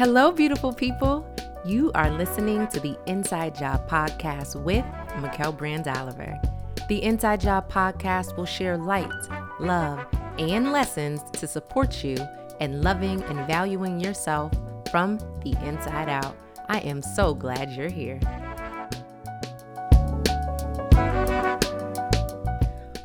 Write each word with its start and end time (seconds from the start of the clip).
Hello, 0.00 0.32
beautiful 0.32 0.72
people. 0.72 1.26
You 1.62 1.92
are 1.94 2.10
listening 2.10 2.66
to 2.68 2.80
the 2.80 2.96
Inside 3.06 3.54
Job 3.54 3.86
Podcast 3.86 4.56
with 4.64 4.82
Mikel 5.20 5.52
Brand 5.52 5.88
Oliver. 5.88 6.40
The 6.88 7.02
Inside 7.02 7.42
Job 7.42 7.70
Podcast 7.70 8.34
will 8.34 8.46
share 8.46 8.78
light, 8.78 9.12
love, 9.60 10.02
and 10.38 10.72
lessons 10.72 11.20
to 11.32 11.46
support 11.46 12.02
you 12.02 12.16
in 12.60 12.80
loving 12.80 13.22
and 13.24 13.46
valuing 13.46 14.00
yourself 14.00 14.54
from 14.90 15.18
the 15.44 15.54
inside 15.66 16.08
out. 16.08 16.34
I 16.70 16.78
am 16.78 17.02
so 17.02 17.34
glad 17.34 17.70
you're 17.72 17.90
here. 17.90 18.18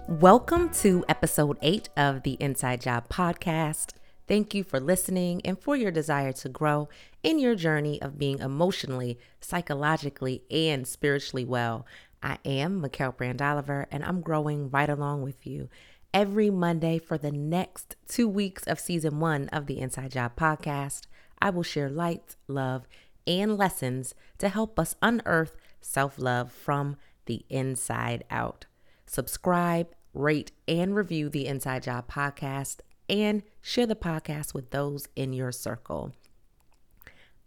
Welcome 0.08 0.70
to 0.76 1.04
episode 1.10 1.58
eight 1.62 1.90
of 1.98 2.24
the 2.24 2.38
Inside 2.40 2.80
Job 2.80 3.10
Podcast. 3.10 3.96
Thank 4.28 4.56
you 4.56 4.64
for 4.64 4.80
listening 4.80 5.42
and 5.46 5.60
for 5.60 5.76
your 5.76 5.92
desire 5.92 6.34
to 6.34 6.50
grow 6.50 6.90
in 7.22 7.38
your 7.38 7.54
journey 7.54 8.02
of 8.02 8.18
being 8.18 8.40
emotionally, 8.40 9.20
psychologically, 9.40 10.44
and 10.50 10.88
spiritually 10.88 11.46
well. 11.46 11.86
I 12.24 12.40
am 12.44 12.82
Mikel 12.82 13.12
Brand 13.12 13.40
Oliver, 13.40 13.88
and 13.92 14.04
I'm 14.04 14.22
growing 14.22 14.72
right 14.72 14.90
along 14.90 15.22
with 15.22 15.46
you 15.46 15.70
every 16.12 16.50
Monday 16.50 16.98
for 16.98 17.20
the 17.20 17.32
next 17.32 17.98
two 18.08 18.28
weeks 18.28 18.64
of 18.64 18.80
season 18.80 19.20
one 19.20 19.48
of 19.50 19.68
the 19.68 19.80
Inside 19.80 20.14
Job 20.14 20.36
podcast. 20.36 21.04
I 21.40 21.52
will 21.52 21.62
share 21.62 21.90
light, 21.90 22.36
love, 22.48 22.88
and 23.28 23.56
lessons 23.58 24.16
to 24.40 24.50
help 24.50 24.80
us 24.80 24.96
unearth 25.04 25.56
self 25.82 26.18
love 26.18 26.52
from 26.52 26.98
the 27.28 27.46
inside 27.50 28.24
out. 28.32 28.66
Subscribe, 29.06 29.90
rate, 30.16 30.52
and 30.68 30.96
review 30.96 31.30
the 31.30 31.46
Inside 31.46 31.84
Job 31.84 32.10
podcast 32.10 32.80
and 33.10 33.44
share 33.62 33.86
the 33.86 33.96
podcast 33.96 34.54
with 34.54 34.72
those 34.72 35.08
in 35.16 35.34
your 35.34 35.52
circle. 35.52 36.14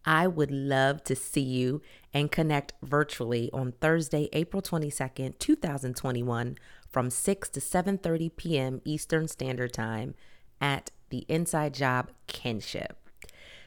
I 0.04 0.26
would 0.26 0.50
love 0.50 1.04
to 1.04 1.14
see 1.16 1.42
you 1.42 1.82
and 2.14 2.32
connect 2.32 2.72
virtually 2.82 3.50
on 3.52 3.72
Thursday, 3.72 4.28
April 4.32 4.62
22nd, 4.62 5.38
2021 5.38 6.56
from 6.90 7.10
6 7.10 7.48
to 7.50 7.60
7:30 7.60 8.36
p.m. 8.36 8.80
Eastern 8.84 9.28
Standard 9.28 9.72
Time 9.72 10.14
at 10.60 10.90
the 11.10 11.26
Inside 11.28 11.74
Job 11.74 12.10
Kinship. 12.26 12.96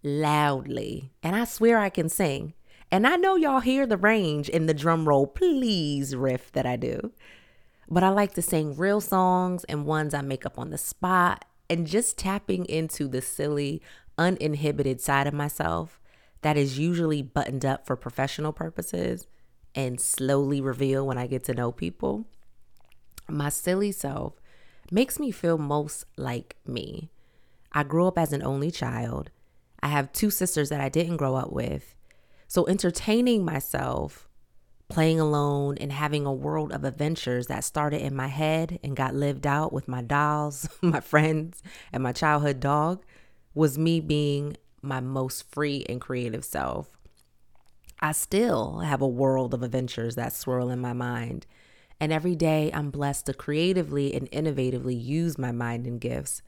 loudly, 0.04 1.12
and 1.22 1.36
I 1.36 1.46
swear 1.46 1.78
I 1.78 1.90
can 1.90 2.10
sing. 2.10 2.54
And 2.92 3.08
I 3.08 3.16
know 3.16 3.36
y'all 3.36 3.62
hear 3.62 3.88
the 3.88 3.98
range 3.98 4.50
in 4.50 4.66
the 4.66 4.74
drum 4.74 5.08
roll, 5.08 5.26
please 5.26 6.16
riff 6.16 6.52
that 6.52 6.66
I 6.66 6.76
do. 6.76 7.12
But 7.90 8.04
I 8.04 8.10
like 8.10 8.34
to 8.36 8.42
sing 8.42 8.76
real 8.76 9.02
songs 9.02 9.64
and 9.66 9.86
ones 9.86 10.14
I 10.14 10.22
make 10.22 10.46
up 10.46 10.58
on 10.58 10.70
the 10.70 10.78
spot 10.78 11.46
and 11.70 11.88
just 11.88 12.18
tapping 12.18 12.66
into 12.66 13.08
the 13.08 13.22
silly, 13.22 13.82
uninhibited 14.18 15.02
side 15.02 15.28
of 15.28 15.34
myself 15.34 16.00
that 16.42 16.58
is 16.58 16.78
usually 16.80 17.22
buttoned 17.22 17.66
up 17.66 17.86
for 17.86 17.96
professional 17.96 18.54
purposes 18.54 19.28
and 19.76 20.00
slowly 20.00 20.62
reveal 20.62 21.06
when 21.06 21.18
I 21.18 21.28
get 21.28 21.44
to 21.46 21.54
know 21.54 21.72
people. 21.72 22.26
My 23.30 23.50
silly 23.50 23.92
self 23.92 24.34
makes 24.92 25.20
me 25.20 25.32
feel 25.32 25.58
most 25.58 26.06
like 26.18 26.58
me. 26.66 27.10
I 27.72 27.84
grew 27.84 28.08
up 28.08 28.18
as 28.18 28.34
an 28.34 28.44
only 28.44 28.70
child. 28.70 29.32
I 29.82 29.88
have 29.88 30.14
two 30.14 30.30
sisters 30.30 30.70
that 30.70 30.82
I 30.82 30.90
didn't 30.90 31.18
grow 31.18 31.36
up 31.36 31.52
with. 31.52 31.96
So 32.48 32.68
entertaining 32.68 33.44
myself 33.44 34.28
playing 34.94 35.20
alone 35.20 35.76
and 35.80 35.92
having 35.92 36.24
a 36.24 36.32
world 36.32 36.72
of 36.72 36.84
adventures 36.84 37.48
that 37.48 37.64
started 37.64 38.00
in 38.00 38.16
my 38.16 38.28
head 38.28 38.80
and 38.84 38.96
got 38.96 39.16
lived 39.16 39.48
out 39.48 39.74
with 39.74 39.88
my 39.88 40.04
dolls, 40.04 40.70
my 40.82 41.00
friends, 41.00 41.64
and 41.92 42.04
my 42.04 42.12
childhood 42.12 42.60
dog 42.60 43.04
was 43.56 43.78
me 43.78 44.00
being 44.00 44.56
my 44.84 45.00
most 45.00 45.50
free 45.52 45.84
and 45.90 46.00
creative 46.00 46.46
self. 46.46 46.96
I 48.00 48.12
still 48.12 48.80
have 48.80 49.02
a 49.02 49.08
world 49.08 49.56
of 49.56 49.64
adventures 49.64 50.14
that 50.16 50.34
swirl 50.34 50.70
in 50.70 50.80
my 50.80 50.94
mind. 50.94 51.48
And 52.00 52.14
every 52.14 52.36
day 52.36 52.70
I'm 52.72 52.92
blessed 52.92 53.26
to 53.28 53.34
creatively 53.34 54.14
and 54.14 54.30
innovatively 54.30 55.02
use 55.02 55.40
my 55.40 55.52
mind 55.52 55.88
and 55.88 56.00
gifts. 56.00 56.44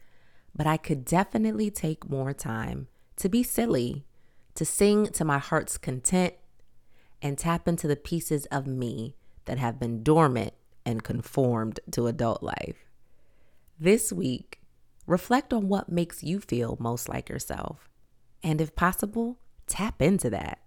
But 0.56 0.68
I 0.68 0.78
could 0.78 1.04
definitely 1.04 1.72
take 1.72 2.10
more 2.10 2.34
time 2.34 2.90
to 3.16 3.28
be 3.28 3.42
silly, 3.42 4.06
to 4.54 4.66
sing 4.66 5.08
to 5.08 5.26
my 5.26 5.40
heart's 5.40 5.78
content, 5.78 6.36
and 7.26 7.40
tap 7.40 7.68
into 7.68 7.88
the 7.88 7.96
pieces 7.96 8.46
of 8.52 8.68
me 8.68 9.16
that 9.46 9.58
have 9.58 9.80
been 9.80 10.04
dormant 10.04 10.54
and 10.86 11.04
conformed 11.04 11.80
to 11.90 12.06
adult 12.06 12.44
life. 12.44 12.86
This 13.80 14.14
week, 14.14 14.60
reflect 15.08 15.52
on 15.52 15.68
what 15.68 15.92
makes 15.92 16.24
you 16.24 16.40
feel 16.40 16.78
most 16.80 17.10
like 17.10 17.28
yourself. 17.28 17.90
And 18.44 18.62
if 18.62 18.76
possible, 18.76 19.40
tap 19.66 20.04
into 20.04 20.30
that. 20.30 20.60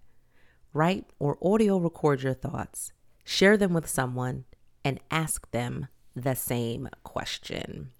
Write 0.72 1.04
or 1.20 1.38
audio 1.40 1.78
record 1.78 2.24
your 2.24 2.34
thoughts, 2.34 2.92
share 3.22 3.56
them 3.56 3.72
with 3.72 3.88
someone, 3.88 4.44
and 4.84 4.98
ask 5.12 5.48
them 5.52 5.86
the 6.16 6.34
same 6.34 6.88
question. 7.04 7.92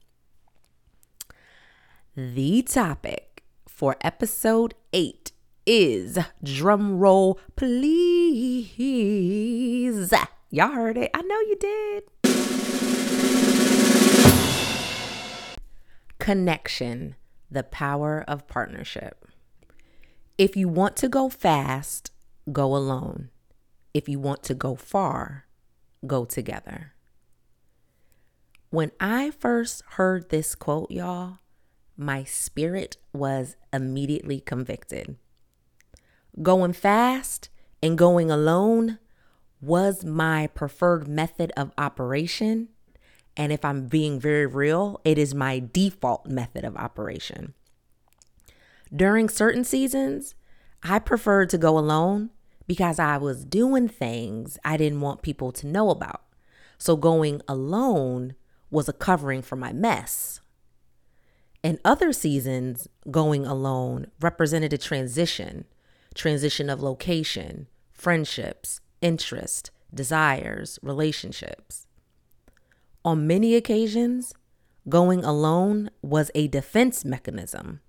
The 2.16 2.62
topic 2.62 3.44
for 3.69 3.94
episode 4.00 4.75
8 4.93 5.31
is 5.69 6.19
drum 6.43 6.99
roll, 6.99 7.38
please. 7.55 8.75
Y'all 10.50 10.73
heard 10.73 10.97
it. 10.97 11.11
I 11.12 11.20
know 11.20 11.38
you 11.41 11.56
did. 11.61 12.05
Connection, 16.19 17.17
the 17.50 17.62
power 17.62 18.25
of 18.26 18.49
partnership. 18.49 19.26
If 20.38 20.56
you 20.56 20.69
want 20.69 20.97
to 20.97 21.09
go 21.09 21.29
fast, 21.29 22.12
go 22.50 22.75
alone. 22.75 23.29
If 23.93 24.09
you 24.09 24.19
want 24.19 24.43
to 24.44 24.55
go 24.55 24.75
far, 24.75 25.44
go 26.06 26.25
together. 26.25 26.94
When 28.71 28.91
I 29.00 29.32
first 29.32 29.82
heard 29.91 30.31
this 30.31 30.55
quote, 30.55 30.91
y'all, 30.91 31.41
my 31.94 32.25
spirit 32.25 32.97
was 33.12 33.56
immediately 33.71 34.41
convicted. 34.41 35.17
Going 36.42 36.72
fast 36.72 37.48
and 37.82 37.98
going 37.98 38.30
alone 38.30 38.98
was 39.60 40.04
my 40.04 40.46
preferred 40.48 41.08
method 41.08 41.52
of 41.56 41.72
operation. 41.76 42.69
And 43.36 43.52
if 43.52 43.64
I'm 43.64 43.86
being 43.86 44.20
very 44.20 44.46
real, 44.46 45.00
it 45.04 45.19
is 45.19 45.34
my 45.34 45.62
default 45.72 46.26
method 46.26 46.64
of 46.64 46.76
operation. 46.76 47.54
During 48.94 49.28
certain 49.28 49.64
seasons, 49.64 50.34
I 50.82 50.98
preferred 50.98 51.50
to 51.50 51.58
go 51.58 51.78
alone 51.78 52.30
because 52.66 52.98
I 52.98 53.16
was 53.16 53.44
doing 53.44 53.88
things 53.88 54.58
I 54.64 54.76
didn't 54.76 55.00
want 55.00 55.22
people 55.22 55.52
to 55.52 55.66
know 55.66 55.90
about. 55.90 56.22
So 56.78 56.96
going 56.96 57.42
alone 57.48 58.34
was 58.70 58.88
a 58.88 58.92
covering 58.92 59.42
for 59.42 59.56
my 59.56 59.72
mess. 59.72 60.40
In 61.62 61.80
other 61.84 62.12
seasons, 62.12 62.88
going 63.10 63.44
alone 63.44 64.06
represented 64.20 64.72
a 64.72 64.78
transition 64.78 65.64
transition 66.19 66.69
of 66.69 66.82
location, 66.82 67.69
friendships, 67.93 68.81
interest, 69.00 69.70
desires, 69.94 70.79
relationships. 70.82 71.87
On 73.05 73.26
many 73.26 73.55
occasions, 73.55 74.35
going 74.88 75.25
alone 75.25 75.91
was 76.03 76.31
a 76.35 76.49
defense 76.49 77.05
mechanism, 77.05 77.81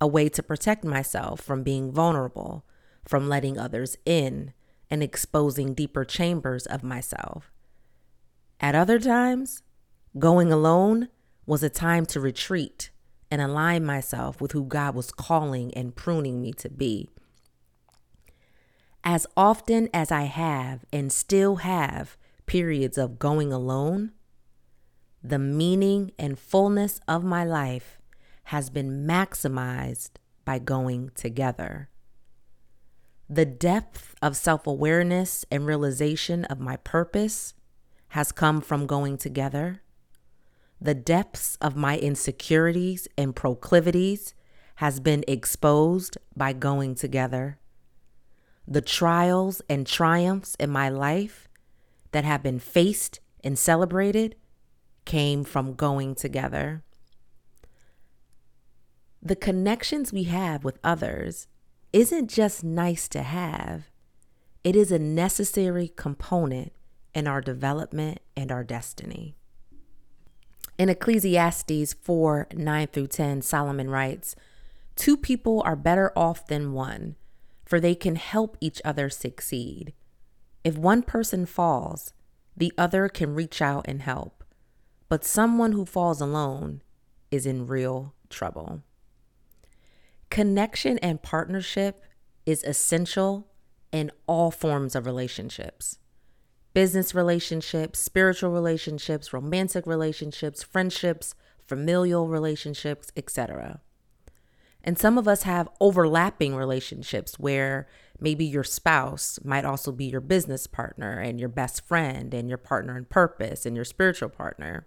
a 0.00 0.06
way 0.06 0.28
to 0.28 0.42
protect 0.42 0.84
myself 0.84 1.40
from 1.40 1.62
being 1.62 1.92
vulnerable, 1.92 2.64
from 3.06 3.28
letting 3.28 3.58
others 3.58 3.96
in, 4.06 4.52
and 4.90 5.02
exposing 5.02 5.74
deeper 5.74 6.04
chambers 6.04 6.64
of 6.64 6.82
myself. 6.82 7.52
At 8.60 8.74
other 8.74 8.98
times, 8.98 9.62
going 10.18 10.52
alone 10.52 11.08
was 11.44 11.62
a 11.62 11.68
time 11.68 12.06
to 12.06 12.20
retreat 12.20 12.90
and 13.30 13.42
align 13.42 13.84
myself 13.84 14.40
with 14.40 14.52
who 14.52 14.64
God 14.64 14.94
was 14.94 15.10
calling 15.10 15.74
and 15.74 15.94
pruning 15.94 16.40
me 16.40 16.52
to 16.54 16.68
be. 16.68 17.10
As 19.10 19.26
often 19.38 19.88
as 19.94 20.12
I 20.12 20.24
have 20.24 20.84
and 20.92 21.10
still 21.10 21.56
have 21.56 22.18
periods 22.44 22.98
of 22.98 23.18
going 23.18 23.54
alone, 23.54 24.12
the 25.24 25.38
meaning 25.38 26.12
and 26.18 26.38
fullness 26.38 27.00
of 27.08 27.24
my 27.24 27.42
life 27.42 27.96
has 28.52 28.68
been 28.68 29.06
maximized 29.06 30.10
by 30.44 30.58
going 30.58 31.10
together. 31.14 31.88
The 33.30 33.46
depth 33.46 34.14
of 34.20 34.36
self 34.36 34.66
awareness 34.66 35.42
and 35.50 35.64
realization 35.64 36.44
of 36.44 36.60
my 36.60 36.76
purpose 36.76 37.54
has 38.08 38.30
come 38.30 38.60
from 38.60 38.86
going 38.86 39.16
together. 39.16 39.80
The 40.82 40.94
depths 40.94 41.56
of 41.62 41.76
my 41.76 41.96
insecurities 41.96 43.08
and 43.16 43.34
proclivities 43.34 44.34
has 44.74 45.00
been 45.00 45.24
exposed 45.26 46.18
by 46.36 46.52
going 46.52 46.94
together. 46.94 47.58
The 48.70 48.82
trials 48.82 49.62
and 49.70 49.86
triumphs 49.86 50.54
in 50.56 50.68
my 50.68 50.90
life 50.90 51.48
that 52.12 52.24
have 52.24 52.42
been 52.42 52.58
faced 52.58 53.18
and 53.42 53.58
celebrated 53.58 54.36
came 55.06 55.42
from 55.42 55.72
going 55.72 56.14
together. 56.14 56.82
The 59.22 59.36
connections 59.36 60.12
we 60.12 60.24
have 60.24 60.64
with 60.64 60.78
others 60.84 61.46
isn't 61.94 62.28
just 62.28 62.62
nice 62.62 63.08
to 63.08 63.22
have, 63.22 63.90
it 64.62 64.76
is 64.76 64.92
a 64.92 64.98
necessary 64.98 65.90
component 65.96 66.72
in 67.14 67.26
our 67.26 67.40
development 67.40 68.20
and 68.36 68.52
our 68.52 68.64
destiny. 68.64 69.34
In 70.76 70.90
Ecclesiastes 70.90 71.94
4 71.94 72.48
9 72.54 72.86
through 72.88 73.06
10, 73.06 73.40
Solomon 73.40 73.88
writes, 73.88 74.36
Two 74.94 75.16
people 75.16 75.62
are 75.64 75.74
better 75.74 76.12
off 76.14 76.46
than 76.46 76.74
one, 76.74 77.16
for 77.68 77.78
they 77.78 77.94
can 77.94 78.16
help 78.16 78.56
each 78.62 78.80
other 78.82 79.10
succeed. 79.10 79.92
If 80.64 80.78
one 80.78 81.02
person 81.02 81.44
falls, 81.44 82.14
the 82.56 82.72
other 82.78 83.10
can 83.10 83.34
reach 83.34 83.60
out 83.60 83.84
and 83.86 84.00
help. 84.00 84.42
But 85.10 85.22
someone 85.22 85.72
who 85.72 85.84
falls 85.84 86.22
alone 86.22 86.80
is 87.30 87.44
in 87.44 87.66
real 87.66 88.14
trouble. 88.30 88.82
Connection 90.30 90.96
and 91.00 91.20
partnership 91.20 92.02
is 92.46 92.64
essential 92.64 93.48
in 93.92 94.12
all 94.26 94.50
forms 94.50 94.94
of 94.94 95.04
relationships 95.04 95.98
business 96.72 97.14
relationships, 97.14 97.98
spiritual 97.98 98.50
relationships, 98.50 99.32
romantic 99.32 99.86
relationships, 99.86 100.62
friendships, 100.62 101.34
familial 101.66 102.28
relationships, 102.28 103.10
etc. 103.16 103.80
And 104.88 104.98
some 104.98 105.18
of 105.18 105.28
us 105.28 105.42
have 105.42 105.68
overlapping 105.80 106.54
relationships 106.54 107.38
where 107.38 107.86
maybe 108.18 108.46
your 108.46 108.64
spouse 108.64 109.38
might 109.44 109.66
also 109.66 109.92
be 109.92 110.06
your 110.06 110.22
business 110.22 110.66
partner 110.66 111.18
and 111.18 111.38
your 111.38 111.50
best 111.50 111.86
friend 111.86 112.32
and 112.32 112.48
your 112.48 112.56
partner 112.56 112.96
in 112.96 113.04
purpose 113.04 113.66
and 113.66 113.76
your 113.76 113.84
spiritual 113.84 114.30
partner. 114.30 114.86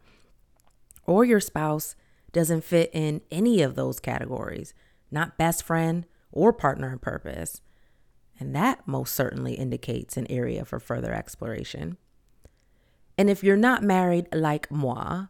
Or 1.05 1.23
your 1.23 1.39
spouse 1.39 1.95
doesn't 2.31 2.63
fit 2.63 2.89
in 2.93 3.21
any 3.29 3.61
of 3.61 3.75
those 3.75 3.99
categories, 3.99 4.73
not 5.11 5.37
best 5.37 5.61
friend 5.61 6.07
or 6.31 6.51
partner 6.51 6.91
in 6.91 6.97
purpose. 6.97 7.61
And 8.39 8.55
that 8.55 8.87
most 8.87 9.13
certainly 9.13 9.53
indicates 9.53 10.17
an 10.17 10.25
area 10.31 10.65
for 10.65 10.79
further 10.79 11.13
exploration. 11.13 11.97
And 13.19 13.29
if 13.29 13.43
you're 13.43 13.55
not 13.55 13.83
married 13.83 14.29
like 14.33 14.71
moi, 14.71 15.27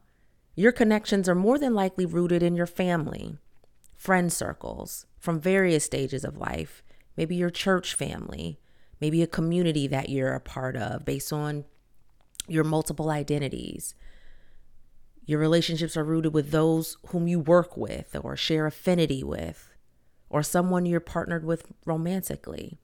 your 0.56 0.72
connections 0.72 1.28
are 1.28 1.36
more 1.36 1.60
than 1.60 1.74
likely 1.74 2.06
rooted 2.06 2.42
in 2.42 2.56
your 2.56 2.68
family, 2.68 3.38
friend 4.02 4.34
circles 4.34 5.06
from 5.20 5.40
various 5.40 5.84
stages 5.84 6.24
of 6.26 6.36
life, 6.36 6.82
maybe 7.16 7.36
your 7.36 7.52
church 7.52 7.94
family, 7.94 8.60
maybe 9.00 9.22
a 9.22 9.28
community 9.28 9.86
that 9.86 10.10
you're 10.10 10.34
a 10.34 10.40
part 10.40 10.76
of 10.76 11.06
based 11.06 11.32
on 11.32 11.66
your 12.48 12.64
multiple 12.64 13.12
identities. 13.12 13.94
Your 15.24 15.40
relationships 15.40 15.96
are 15.96 16.04
rooted 16.04 16.34
with 16.34 16.50
those 16.50 16.98
whom 17.10 17.28
you 17.28 17.40
work 17.40 17.78
with 17.78 18.18
or 18.24 18.36
share 18.36 18.66
affinity 18.66 19.24
with, 19.24 19.70
or 20.32 20.42
someone 20.42 20.88
you're 20.88 21.00
partnered 21.00 21.46
with 21.46 21.72
romantically 21.86 22.80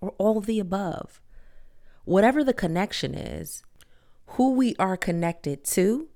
or 0.00 0.16
all 0.18 0.40
the 0.40 0.58
above. 0.58 1.20
Whatever 2.04 2.42
the 2.42 2.52
connection 2.52 3.14
is, 3.14 3.62
who 4.30 4.54
we 4.54 4.74
are 4.80 4.96
connected 4.96 5.62
to 5.62 6.08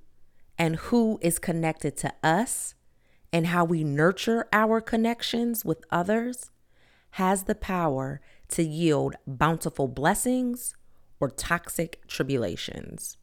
and 0.58 0.74
who 0.74 1.20
is 1.22 1.38
connected 1.38 1.96
to 1.98 2.12
us 2.24 2.74
and 3.32 3.48
how 3.48 3.64
we 3.64 3.84
nurture 3.84 4.46
our 4.52 4.80
connections 4.80 5.64
with 5.64 5.84
others 5.90 6.50
has 7.12 7.44
the 7.44 7.54
power 7.54 8.20
to 8.48 8.62
yield 8.62 9.16
bountiful 9.26 9.88
blessings 9.88 10.76
or 11.18 11.30
toxic 11.30 12.00
tribulations. 12.06 13.16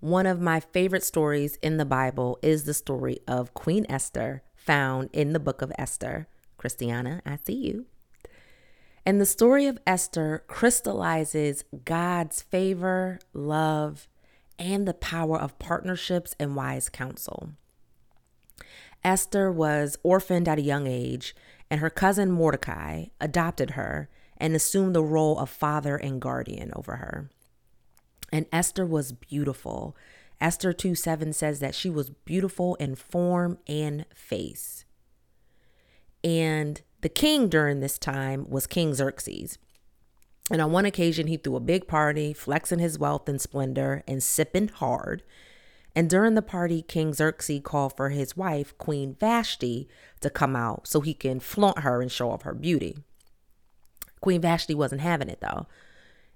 One 0.00 0.26
of 0.26 0.40
my 0.40 0.60
favorite 0.60 1.02
stories 1.02 1.56
in 1.56 1.76
the 1.76 1.84
Bible 1.84 2.38
is 2.42 2.64
the 2.64 2.74
story 2.74 3.18
of 3.26 3.54
Queen 3.54 3.84
Esther, 3.88 4.42
found 4.54 5.10
in 5.12 5.32
the 5.32 5.40
book 5.40 5.60
of 5.60 5.72
Esther. 5.78 6.28
Christiana, 6.56 7.22
I 7.24 7.36
see 7.36 7.54
you. 7.54 7.86
And 9.04 9.20
the 9.20 9.26
story 9.26 9.66
of 9.66 9.78
Esther 9.86 10.44
crystallizes 10.46 11.64
God's 11.84 12.42
favor, 12.42 13.18
love, 13.32 14.06
and 14.58 14.86
the 14.86 14.94
power 14.94 15.38
of 15.38 15.58
partnerships 15.58 16.34
and 16.38 16.54
wise 16.54 16.88
counsel. 16.88 17.50
Esther 19.04 19.50
was 19.50 19.98
orphaned 20.02 20.48
at 20.48 20.58
a 20.58 20.62
young 20.62 20.86
age, 20.86 21.34
and 21.70 21.80
her 21.80 21.90
cousin 21.90 22.30
Mordecai 22.30 23.06
adopted 23.20 23.70
her 23.70 24.08
and 24.36 24.54
assumed 24.54 24.94
the 24.94 25.02
role 25.02 25.38
of 25.38 25.50
father 25.50 25.96
and 25.96 26.20
guardian 26.20 26.72
over 26.74 26.96
her. 26.96 27.30
And 28.32 28.46
Esther 28.52 28.86
was 28.86 29.12
beautiful. 29.12 29.96
Esther 30.40 30.72
2 30.72 30.94
7 30.94 31.32
says 31.32 31.60
that 31.60 31.74
she 31.74 31.90
was 31.90 32.10
beautiful 32.10 32.74
in 32.76 32.94
form 32.94 33.58
and 33.66 34.04
face. 34.14 34.84
And 36.22 36.80
the 37.00 37.08
king 37.08 37.48
during 37.48 37.80
this 37.80 37.98
time 37.98 38.48
was 38.48 38.66
King 38.66 38.94
Xerxes. 38.94 39.58
And 40.50 40.62
on 40.62 40.72
one 40.72 40.84
occasion, 40.84 41.26
he 41.26 41.36
threw 41.36 41.56
a 41.56 41.60
big 41.60 41.86
party, 41.86 42.32
flexing 42.32 42.78
his 42.78 42.98
wealth 42.98 43.28
and 43.28 43.40
splendor 43.40 44.02
and 44.08 44.22
sipping 44.22 44.68
hard. 44.68 45.22
And 45.98 46.08
during 46.08 46.34
the 46.34 46.42
party, 46.42 46.82
King 46.82 47.12
Xerxes 47.12 47.62
called 47.64 47.96
for 47.96 48.10
his 48.10 48.36
wife, 48.36 48.72
Queen 48.78 49.16
Vashti, 49.18 49.88
to 50.20 50.30
come 50.30 50.54
out 50.54 50.86
so 50.86 51.00
he 51.00 51.12
can 51.12 51.40
flaunt 51.40 51.80
her 51.80 52.00
and 52.00 52.12
show 52.12 52.30
off 52.30 52.42
her 52.42 52.54
beauty. 52.54 52.98
Queen 54.20 54.40
Vashti 54.40 54.76
wasn't 54.76 55.00
having 55.00 55.28
it 55.28 55.40
though. 55.40 55.66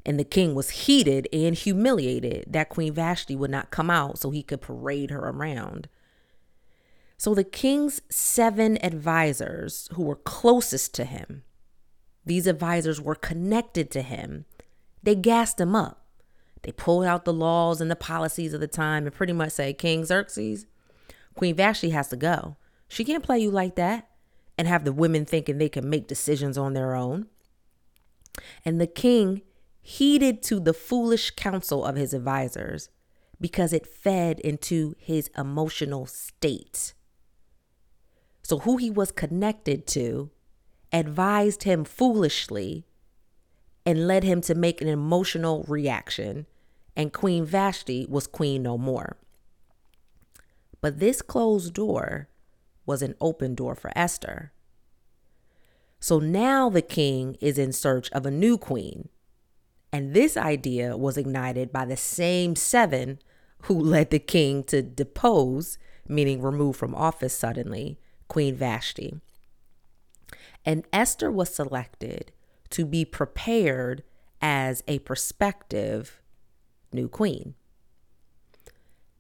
And 0.05 0.19
the 0.19 0.25
king 0.25 0.57
was 0.57 0.71
heated 0.71 1.29
and 1.33 1.55
humiliated 1.55 2.47
that 2.49 2.71
Queen 2.71 2.93
Vashti 2.93 3.37
would 3.37 3.53
not 3.53 3.71
come 3.71 3.89
out 3.89 4.19
so 4.19 4.33
he 4.33 4.43
could 4.43 4.61
parade 4.61 5.13
her 5.13 5.29
around. 5.29 5.89
So 7.17 7.33
the 7.33 7.45
king's 7.45 8.03
seven 8.09 8.85
advisors 8.85 9.89
who 9.93 10.03
were 10.03 10.17
closest 10.17 10.93
to 10.95 11.05
him, 11.05 11.45
these 12.27 12.49
advisors 12.49 13.01
were 13.01 13.15
connected 13.15 13.93
to 13.93 14.03
him. 14.03 14.45
They 15.05 15.15
gassed 15.15 15.61
him 15.61 15.77
up. 15.77 16.02
They 16.63 16.73
pulled 16.73 17.05
out 17.05 17.25
the 17.25 17.33
laws 17.33 17.81
and 17.81 17.91
the 17.91 17.97
policies 17.97 18.55
of 18.55 18.61
the 18.61 18.69
time 18.69 19.05
and 19.05 19.15
pretty 19.15 19.33
much 19.33 19.53
say, 19.53 19.73
King 19.73 20.05
Xerxes, 20.05 20.67
Queen 21.35 21.55
Vashti 21.55 21.91
has 21.91 22.09
to 22.09 22.17
go. 22.17 22.57
She 22.89 23.05
can't 23.05 23.25
play 23.25 23.39
you 23.39 23.51
like 23.51 23.75
that 23.77 24.09
and 24.57 24.69
have 24.69 24.85
the 24.85 24.93
women 24.93 25.25
thinking 25.25 25.59
they 25.59 25.69
can 25.69 25.89
make 25.89 26.07
decisions 26.07 26.59
on 26.59 26.75
their 26.75 26.95
own. 26.95 27.27
And 28.65 28.81
the 28.81 28.87
king 28.87 29.43
heeded 29.81 30.43
to 30.45 30.61
the 30.61 30.75
foolish 30.75 31.31
counsel 31.33 31.85
of 31.85 31.97
his 31.97 32.15
advisors 32.15 32.89
because 33.41 33.73
it 33.73 33.87
fed 33.87 34.39
into 34.41 34.95
his 34.99 35.29
emotional 35.37 36.07
state. 36.07 36.95
So, 38.43 38.59
who 38.61 38.77
he 38.77 38.91
was 38.91 39.11
connected 39.11 39.87
to 39.89 40.31
advised 40.93 41.65
him 41.65 41.85
foolishly 41.85 42.87
and 43.85 44.07
led 44.07 44.23
him 44.25 44.41
to 44.43 44.55
make 44.55 44.81
an 44.81 44.89
emotional 44.89 45.65
reaction, 45.67 46.47
and 46.97 47.13
Queen 47.13 47.45
Vashti 47.45 48.07
was 48.09 48.27
queen 48.27 48.63
no 48.63 48.77
more. 48.77 49.17
But 50.81 50.99
this 50.99 51.23
closed 51.23 51.75
door 51.75 52.29
was 52.85 53.03
an 53.03 53.15
open 53.21 53.55
door 53.55 53.75
for 53.75 53.93
Esther. 53.97 54.53
So 56.01 56.19
now 56.19 56.69
the 56.69 56.83
king 56.83 57.37
is 57.41 57.59
in 57.59 57.73
search 57.73 58.11
of 58.11 58.27
a 58.27 58.31
new 58.31 58.59
queen. 58.59 59.09
And 59.93 60.15
this 60.15 60.37
idea 60.37 60.97
was 60.97 61.17
ignited 61.17 61.73
by 61.73 61.85
the 61.85 61.97
same 61.97 62.57
seven 62.57 63.21
who 63.63 63.79
led 63.79 64.11
the 64.11 64.19
king 64.19 64.65
to 64.65 64.83
depose, 64.83 65.79
meaning 66.09 66.43
remove 66.43 66.77
from 66.77 66.95
office 66.95 67.35
suddenly, 67.35 68.01
Queen 68.27 68.57
Vashti. 68.57 69.21
And 70.65 70.85
Esther 70.93 71.31
was 71.31 71.55
selected 71.55 72.33
to 72.71 72.85
be 72.85 73.05
prepared 73.05 74.03
as 74.41 74.83
a 74.89 74.99
prospective 75.01 76.22
new 76.95 77.09
queen. 77.09 77.55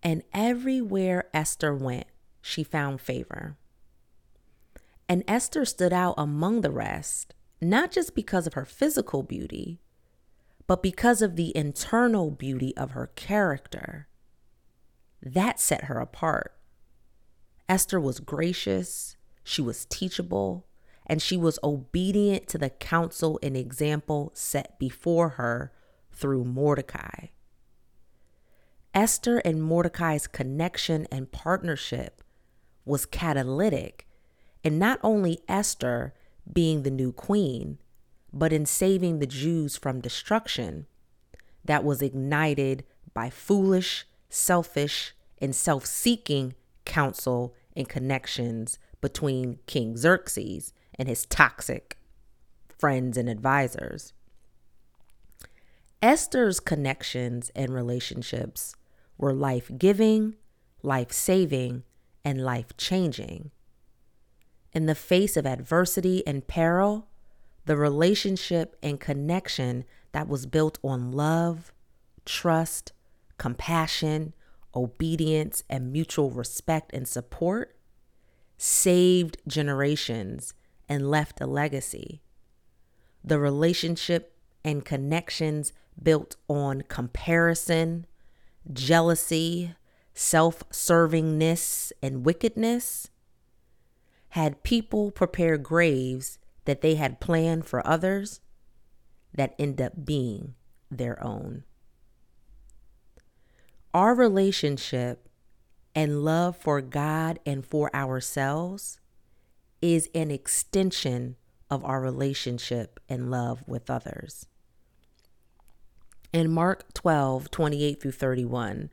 And 0.02 0.23
everywhere 0.33 1.29
Esther 1.33 1.75
went, 1.75 2.07
she 2.41 2.64
found 2.64 3.00
favor. 3.00 3.57
And 5.09 5.23
Esther 5.29 5.64
stood 5.64 5.93
out 5.93 6.14
among 6.19 6.61
the 6.61 6.71
rest, 6.71 7.35
not 7.61 7.93
just 7.93 8.14
because 8.14 8.47
of 8.47 8.55
her 8.55 8.64
physical 8.64 9.23
beauty, 9.23 9.81
but 10.67 10.83
because 10.83 11.23
of 11.23 11.37
the 11.37 11.57
internal 11.57 12.31
beauty 12.31 12.76
of 12.76 12.93
her 12.93 13.09
character. 13.14 14.09
That 15.23 15.61
set 15.61 15.85
her 15.85 16.00
apart. 16.00 16.57
Esther 17.69 18.00
was 18.00 18.21
gracious, 18.21 19.17
she 19.45 19.62
was 19.62 19.87
teachable, 19.87 20.67
and 21.07 21.23
she 21.23 21.37
was 21.37 21.59
obedient 21.62 22.49
to 22.49 22.59
the 22.59 22.71
counsel 22.71 23.38
and 23.43 23.57
example 23.57 24.31
set 24.35 24.79
before 24.79 25.31
her 25.31 25.73
through 26.11 26.45
Mordecai. 26.45 27.26
Esther 28.94 29.38
and 29.38 29.62
Mordecai's 29.62 30.26
connection 30.26 31.06
and 31.11 31.32
partnership 31.32 32.22
was 32.84 33.06
catalytic 33.06 34.06
in 34.62 34.78
not 34.78 34.99
only 35.02 35.40
Esther 35.49 36.12
being 36.52 36.82
the 36.82 36.90
new 36.90 37.11
queen, 37.11 37.78
but 38.32 38.52
in 38.52 38.66
saving 38.66 39.18
the 39.18 39.26
Jews 39.26 39.76
from 39.76 40.00
destruction 40.00 40.87
that 41.64 41.84
was 41.84 42.02
ignited 42.02 42.84
by 43.14 43.30
foolish, 43.30 44.06
selfish, 44.28 45.14
and 45.40 45.54
self 45.54 45.87
seeking 45.87 46.54
counsel 46.84 47.54
and 47.75 47.88
connections 47.88 48.78
between 49.00 49.58
King 49.66 49.96
Xerxes 49.96 50.72
and 50.99 51.08
his 51.08 51.25
toxic 51.26 51.99
friends 52.68 53.16
and 53.16 53.28
advisors. 53.28 54.12
Esther's 56.02 56.61
connections 56.61 57.50
and 57.54 57.72
relationships 57.72 58.75
were 59.23 59.33
life 59.33 59.71
giving, 59.79 60.35
life 60.83 61.12
saving, 61.12 61.85
and 62.25 62.45
life 62.45 62.76
changing. 62.76 63.52
In 64.73 64.87
the 64.87 64.97
face 64.97 65.37
of 65.37 65.47
adversity 65.47 66.26
and 66.26 66.49
peril, 66.49 67.07
the 67.64 67.76
relationship 67.76 68.76
and 68.83 68.99
connection 68.99 69.85
that 70.11 70.26
was 70.26 70.45
built 70.45 70.81
on 70.83 71.12
love, 71.12 71.73
trust, 72.25 72.93
compassion, 73.38 74.35
obedience, 74.75 75.62
and 75.71 75.93
mutual 75.93 76.33
respect 76.33 76.91
and 76.93 77.07
support 77.07 77.76
saved 78.59 79.37
generations 79.47 80.52
and 80.88 81.09
left 81.09 81.41
a 81.41 81.47
legacy. 81.47 82.23
The 83.23 83.38
relationship 83.38 84.37
and 84.64 84.85
connections 84.85 85.73
built 86.02 86.35
on 86.49 86.83
comparison, 86.88 88.07
jealousy, 88.71 89.75
self 90.14 90.69
servingness, 90.71 91.92
and 92.02 92.25
wickedness 92.25 93.09
had 94.31 94.62
people 94.62 95.11
prepare 95.11 95.59
graves 95.59 96.38
that 96.64 96.81
they 96.81 96.95
had 96.95 97.21
planned 97.21 97.66
for 97.66 97.87
others 97.87 98.40
that 99.35 99.54
end 99.59 99.81
up 99.81 100.04
being 100.04 100.54
their 100.90 101.23
own. 101.25 101.64
Our 103.95 104.14
relationship 104.14 105.28
and 105.95 106.25
love 106.25 106.57
for 106.57 106.81
God 106.81 107.38
and 107.45 107.64
for 107.64 107.95
ourselves 107.95 108.99
is 109.83 110.09
an 110.14 110.31
extension 110.31 111.37
of 111.71 111.85
our 111.85 112.00
relationship 112.00 113.00
and 113.09 113.31
love 113.31 113.64
with 113.66 113.90
others. 113.90 114.47
In 116.32 116.50
Mark 116.50 116.94
12, 116.94 117.50
28 117.50 118.00
through 118.00 118.12
31, 118.12 118.88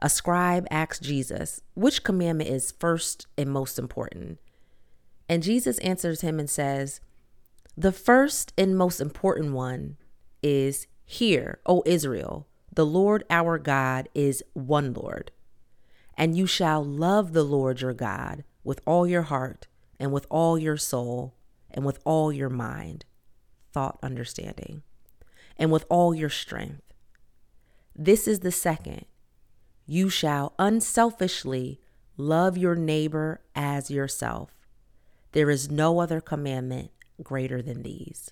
a 0.00 0.08
scribe 0.08 0.66
asks 0.72 0.98
Jesus, 0.98 1.62
which 1.74 2.02
commandment 2.02 2.50
is 2.50 2.72
first 2.72 3.28
and 3.38 3.48
most 3.48 3.78
important? 3.78 4.40
And 5.28 5.44
Jesus 5.44 5.78
answers 5.78 6.22
him 6.22 6.40
and 6.40 6.50
says, 6.50 7.00
The 7.76 7.92
first 7.92 8.52
and 8.58 8.76
most 8.76 9.00
important 9.00 9.52
one 9.52 9.98
is, 10.42 10.88
Hear, 11.04 11.60
O 11.64 11.84
Israel, 11.86 12.48
the 12.72 12.84
Lord 12.84 13.22
our 13.30 13.56
God 13.56 14.08
is 14.12 14.42
one 14.52 14.92
Lord. 14.94 15.30
And 16.16 16.36
you 16.36 16.46
shall 16.46 16.84
love 16.84 17.32
the 17.32 17.44
Lord 17.44 17.82
your 17.82 17.94
God 17.94 18.42
with 18.64 18.80
all 18.84 19.06
your 19.06 19.22
heart 19.22 19.68
and 20.00 20.12
with 20.12 20.26
all 20.28 20.58
your 20.58 20.76
soul 20.76 21.34
and 21.70 21.84
with 21.84 22.00
all 22.04 22.32
your 22.32 22.50
mind, 22.50 23.04
thought, 23.72 23.98
understanding, 24.02 24.82
and 25.56 25.70
with 25.70 25.84
all 25.88 26.14
your 26.14 26.30
strength. 26.30 26.82
This 27.94 28.26
is 28.26 28.40
the 28.40 28.52
second. 28.52 29.04
You 29.86 30.08
shall 30.08 30.54
unselfishly 30.58 31.80
love 32.16 32.56
your 32.56 32.74
neighbor 32.74 33.40
as 33.54 33.90
yourself. 33.90 34.50
There 35.32 35.50
is 35.50 35.70
no 35.70 36.00
other 36.00 36.20
commandment 36.20 36.90
greater 37.22 37.60
than 37.60 37.82
these. 37.82 38.30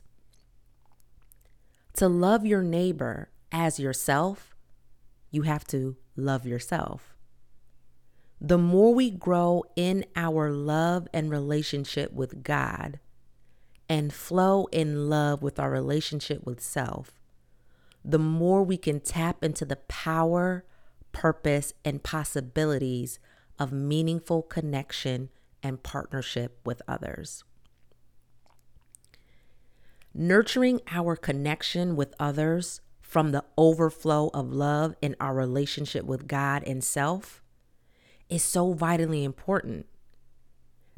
To 1.95 2.09
love 2.09 2.47
your 2.47 2.63
neighbor 2.63 3.31
as 3.51 3.79
yourself, 3.79 4.55
you 5.31 5.43
have 5.43 5.67
to 5.69 5.97
love 6.17 6.47
yourself. 6.47 7.15
The 8.41 8.59
more 8.59 8.95
we 8.95 9.11
grow 9.11 9.63
in 9.77 10.05
our 10.17 10.51
love 10.51 11.07
and 11.13 11.31
relationship 11.31 12.13
with 12.13 12.43
God 12.43 12.99
and 13.93 14.11
flow 14.11 14.67
in 14.73 15.11
love 15.11 15.43
with 15.43 15.61
our 15.61 15.71
relationship 15.71 16.47
with 16.47 16.63
self, 16.63 17.21
the 18.03 18.19
more 18.19 18.63
we 18.63 18.79
can 18.79 18.99
tap 18.99 19.45
into 19.45 19.67
the 19.67 19.77
power, 19.77 20.65
purpose, 21.13 21.75
and 21.85 22.03
possibilities 22.03 23.19
of 23.59 23.71
meaningful 23.71 24.41
connection 24.41 25.29
and 25.63 25.83
partnership 25.83 26.59
with 26.65 26.81
others. 26.89 27.45
Nurturing 30.15 30.81
our 30.91 31.15
connection 31.15 31.95
with 31.95 32.15
others 32.19 32.81
from 33.03 33.33
the 33.33 33.45
overflow 33.59 34.31
of 34.33 34.55
love 34.55 34.95
in 35.03 35.15
our 35.21 35.35
relationship 35.35 36.07
with 36.07 36.27
God 36.27 36.65
and 36.67 36.83
self 36.83 37.43
is 38.31 38.43
so 38.43 38.73
vitally 38.73 39.23
important 39.23 39.85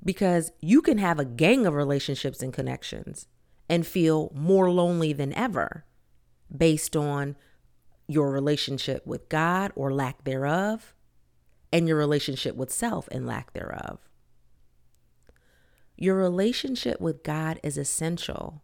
because 0.04 0.52
you 0.61 0.82
can 0.82 0.99
have 0.99 1.18
a 1.18 1.25
gang 1.25 1.66
of 1.66 1.75
relationships 1.75 2.42
and 2.42 2.52
connections 2.52 3.26
and 3.68 3.87
feel 3.87 4.30
more 4.34 4.70
lonely 4.70 5.12
than 5.12 5.32
ever 5.32 5.84
based 6.54 6.94
on 6.94 7.37
your 8.06 8.30
relationship 8.30 9.06
with 9.06 9.28
God 9.28 9.73
or 9.75 9.92
lack 9.92 10.25
thereof, 10.25 10.94
and 11.73 11.88
your 11.88 11.96
relationship 11.96 12.54
with 12.54 12.70
self 12.70 13.08
and 13.11 13.26
lack 13.26 13.52
thereof. 13.52 13.99
Your 15.96 16.16
relationship 16.16 17.00
with 17.00 17.23
God 17.23 17.58
is 17.62 17.78
essential. 17.78 18.62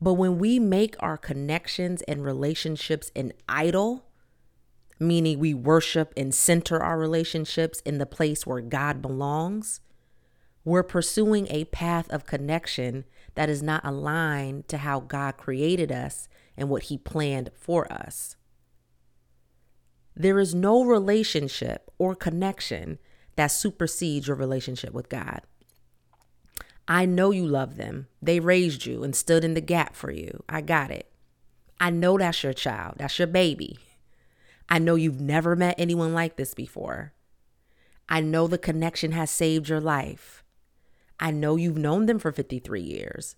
But 0.00 0.14
when 0.14 0.38
we 0.38 0.58
make 0.58 0.96
our 1.00 1.16
connections 1.16 2.02
and 2.02 2.24
relationships 2.24 3.12
an 3.14 3.32
idol, 3.48 4.06
meaning 4.98 5.38
we 5.38 5.54
worship 5.54 6.12
and 6.16 6.34
center 6.34 6.82
our 6.82 6.98
relationships 6.98 7.80
in 7.80 7.98
the 7.98 8.06
place 8.06 8.46
where 8.46 8.60
God 8.60 9.02
belongs, 9.02 9.80
we're 10.64 10.82
pursuing 10.82 11.46
a 11.50 11.64
path 11.66 12.10
of 12.10 12.26
connection 12.26 13.04
that 13.34 13.50
is 13.50 13.62
not 13.62 13.84
aligned 13.84 14.68
to 14.68 14.78
how 14.78 15.00
God 15.00 15.36
created 15.36 15.92
us 15.92 16.28
and 16.56 16.68
what 16.68 16.84
He 16.84 16.96
planned 16.96 17.50
for 17.54 17.90
us. 17.92 18.36
There 20.16 20.38
is 20.38 20.54
no 20.54 20.84
relationship 20.84 21.90
or 21.98 22.14
connection 22.14 22.98
that 23.36 23.48
supersedes 23.48 24.28
your 24.28 24.36
relationship 24.36 24.92
with 24.92 25.08
God. 25.08 25.40
I 26.86 27.06
know 27.06 27.30
you 27.30 27.46
love 27.46 27.76
them. 27.76 28.06
They 28.22 28.40
raised 28.40 28.86
you 28.86 29.02
and 29.02 29.16
stood 29.16 29.44
in 29.44 29.54
the 29.54 29.60
gap 29.60 29.96
for 29.96 30.10
you. 30.10 30.44
I 30.48 30.60
got 30.60 30.90
it. 30.90 31.10
I 31.80 31.90
know 31.90 32.16
that's 32.18 32.42
your 32.42 32.52
child, 32.52 32.94
that's 32.98 33.18
your 33.18 33.28
baby. 33.28 33.78
I 34.68 34.78
know 34.78 34.94
you've 34.94 35.20
never 35.20 35.54
met 35.56 35.74
anyone 35.78 36.14
like 36.14 36.36
this 36.36 36.54
before. 36.54 37.12
I 38.08 38.20
know 38.20 38.46
the 38.46 38.58
connection 38.58 39.12
has 39.12 39.30
saved 39.30 39.68
your 39.68 39.80
life. 39.80 40.44
I 41.20 41.30
know 41.30 41.56
you've 41.56 41.78
known 41.78 42.06
them 42.06 42.18
for 42.18 42.32
53 42.32 42.80
years. 42.80 43.36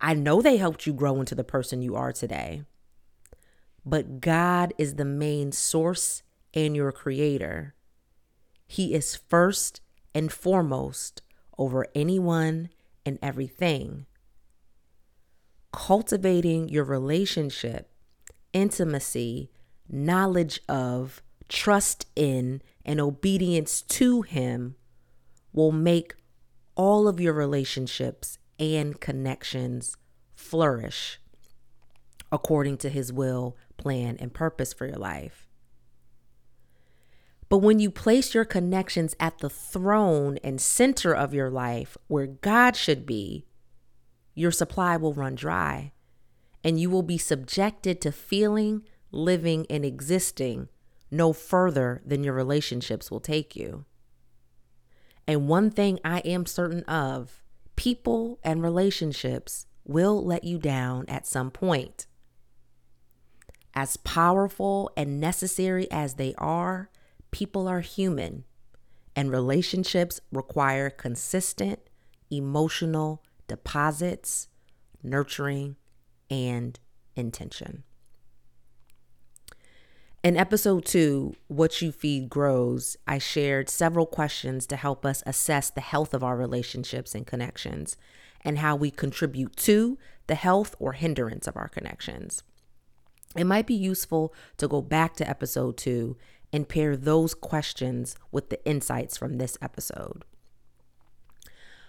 I 0.00 0.14
know 0.14 0.40
they 0.40 0.56
helped 0.56 0.86
you 0.86 0.92
grow 0.92 1.20
into 1.20 1.34
the 1.34 1.44
person 1.44 1.82
you 1.82 1.94
are 1.94 2.12
today. 2.12 2.62
But 3.84 4.20
God 4.20 4.72
is 4.78 4.94
the 4.94 5.04
main 5.04 5.52
source 5.52 6.22
and 6.54 6.74
your 6.74 6.92
creator. 6.92 7.74
He 8.66 8.94
is 8.94 9.16
first 9.16 9.80
and 10.14 10.32
foremost 10.32 11.22
over 11.58 11.86
anyone 11.94 12.70
and 13.04 13.18
everything. 13.22 14.06
Cultivating 15.72 16.68
your 16.68 16.84
relationship, 16.84 17.90
intimacy, 18.52 19.50
knowledge 19.90 20.60
of, 20.68 21.22
trust 21.48 22.06
in, 22.14 22.62
and 22.84 23.00
obedience 23.00 23.82
to 23.82 24.22
Him 24.22 24.76
will 25.52 25.72
make 25.72 26.14
all 26.74 27.08
of 27.08 27.20
your 27.20 27.32
relationships 27.32 28.38
and 28.58 29.00
connections 29.00 29.96
flourish 30.34 31.20
according 32.32 32.76
to 32.78 32.88
His 32.88 33.12
will, 33.12 33.56
plan, 33.76 34.16
and 34.20 34.32
purpose 34.32 34.72
for 34.72 34.86
your 34.86 34.96
life. 34.96 35.48
But 37.48 37.58
when 37.58 37.80
you 37.80 37.90
place 37.90 38.32
your 38.32 38.44
connections 38.44 39.16
at 39.18 39.38
the 39.38 39.50
throne 39.50 40.38
and 40.44 40.60
center 40.60 41.12
of 41.12 41.34
your 41.34 41.50
life 41.50 41.96
where 42.06 42.28
God 42.28 42.76
should 42.76 43.04
be, 43.04 43.44
your 44.34 44.52
supply 44.52 44.96
will 44.96 45.12
run 45.12 45.34
dry 45.34 45.92
and 46.62 46.80
you 46.80 46.88
will 46.88 47.02
be 47.02 47.18
subjected 47.18 48.00
to 48.00 48.12
feeling, 48.12 48.82
living, 49.12 49.66
and 49.68 49.84
existing 49.84 50.68
no 51.10 51.32
further 51.32 52.02
than 52.04 52.22
your 52.22 52.34
relationships 52.34 53.10
will 53.10 53.20
take 53.20 53.56
you. 53.56 53.84
And 55.26 55.48
one 55.48 55.70
thing 55.70 55.98
I 56.04 56.20
am 56.20 56.46
certain 56.46 56.84
of 56.84 57.42
people 57.76 58.38
and 58.42 58.62
relationships 58.62 59.66
will 59.84 60.24
let 60.24 60.44
you 60.44 60.58
down 60.58 61.04
at 61.08 61.26
some 61.26 61.50
point. 61.50 62.06
As 63.74 63.96
powerful 63.98 64.90
and 64.96 65.20
necessary 65.20 65.90
as 65.90 66.14
they 66.14 66.34
are, 66.36 66.90
people 67.30 67.68
are 67.68 67.80
human, 67.80 68.44
and 69.14 69.30
relationships 69.30 70.20
require 70.32 70.90
consistent 70.90 71.80
emotional 72.30 73.22
deposits, 73.48 74.48
nurturing, 75.02 75.76
and 76.28 76.78
intention. 77.16 77.82
In 80.22 80.36
episode 80.36 80.84
two, 80.84 81.34
What 81.48 81.80
You 81.80 81.92
Feed 81.92 82.28
Grows, 82.28 82.94
I 83.06 83.16
shared 83.16 83.70
several 83.70 84.04
questions 84.04 84.66
to 84.66 84.76
help 84.76 85.06
us 85.06 85.22
assess 85.24 85.70
the 85.70 85.80
health 85.80 86.12
of 86.12 86.22
our 86.22 86.36
relationships 86.36 87.14
and 87.14 87.26
connections 87.26 87.96
and 88.42 88.58
how 88.58 88.76
we 88.76 88.90
contribute 88.90 89.56
to 89.56 89.96
the 90.26 90.34
health 90.34 90.76
or 90.78 90.92
hindrance 90.92 91.46
of 91.46 91.56
our 91.56 91.68
connections. 91.68 92.42
It 93.34 93.44
might 93.44 93.66
be 93.66 93.72
useful 93.72 94.34
to 94.58 94.68
go 94.68 94.82
back 94.82 95.16
to 95.16 95.28
episode 95.28 95.78
two 95.78 96.18
and 96.52 96.68
pair 96.68 96.98
those 96.98 97.32
questions 97.32 98.14
with 98.30 98.50
the 98.50 98.62
insights 98.66 99.16
from 99.16 99.38
this 99.38 99.56
episode. 99.62 100.26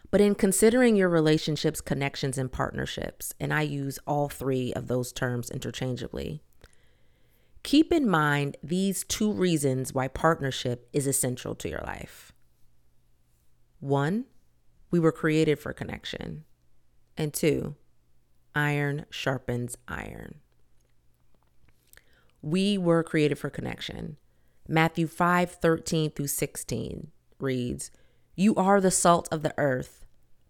But 0.10 0.22
in 0.22 0.36
considering 0.36 0.96
your 0.96 1.10
relationships, 1.10 1.82
connections, 1.82 2.38
and 2.38 2.50
partnerships, 2.50 3.34
and 3.42 3.54
I 3.54 3.64
use 3.64 4.00
all 4.08 4.30
three 4.30 4.72
of 4.72 4.88
those 4.88 5.12
terms 5.12 5.50
interchangeably, 5.50 6.44
keep 7.64 7.92
in 7.92 8.08
mind 8.08 8.58
these 8.64 9.04
two 9.04 9.32
reasons 9.32 9.94
why 9.94 10.08
partnership 10.08 10.88
is 10.94 11.08
essential 11.08 11.56
to 11.56 11.70
your 11.70 11.82
life. 11.86 12.32
One, 13.80 14.26
we 14.92 15.00
were 15.00 15.12
created 15.12 15.60
for 15.60 15.74
connection. 15.74 16.44
And 17.18 17.34
two, 17.34 17.76
iron 18.56 19.06
sharpens 19.10 19.78
iron. 19.88 20.36
We 22.42 22.78
were 22.78 23.04
created 23.04 23.38
for 23.38 23.50
connection. 23.50 24.18
Matthew 24.68 25.08
5 25.08 25.52
13 25.52 26.12
through 26.12 26.28
16 26.28 27.12
reads, 27.40 27.92
You 28.36 28.56
are 28.56 28.82
the 28.82 28.92
salt 28.92 29.28
of 29.32 29.44
the 29.44 29.54
earth, 29.58 30.06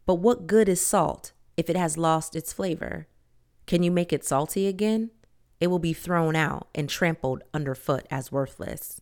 but 0.05 0.15
what 0.15 0.47
good 0.47 0.69
is 0.69 0.85
salt 0.85 1.31
if 1.57 1.69
it 1.69 1.75
has 1.75 1.97
lost 1.97 2.35
its 2.35 2.53
flavor? 2.53 3.07
Can 3.65 3.83
you 3.83 3.91
make 3.91 4.11
it 4.11 4.25
salty 4.25 4.67
again? 4.67 5.11
It 5.61 5.67
will 5.67 5.79
be 5.79 5.93
thrown 5.93 6.35
out 6.35 6.67
and 6.73 6.89
trampled 6.89 7.43
underfoot 7.53 8.07
as 8.09 8.31
worthless. 8.31 8.99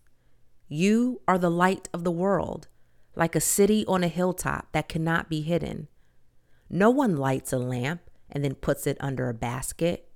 You 0.67 1.21
are 1.27 1.39
the 1.39 1.49
light 1.49 1.87
of 1.93 2.03
the 2.03 2.11
world, 2.11 2.67
like 3.15 3.33
a 3.33 3.41
city 3.41 3.85
on 3.87 4.03
a 4.03 4.09
hilltop 4.09 4.71
that 4.73 4.89
cannot 4.89 5.29
be 5.29 5.41
hidden. 5.41 5.87
No 6.69 6.89
one 6.89 7.15
lights 7.15 7.53
a 7.53 7.57
lamp 7.57 8.01
and 8.29 8.43
then 8.43 8.55
puts 8.55 8.85
it 8.85 8.97
under 8.99 9.29
a 9.29 9.33
basket. 9.33 10.11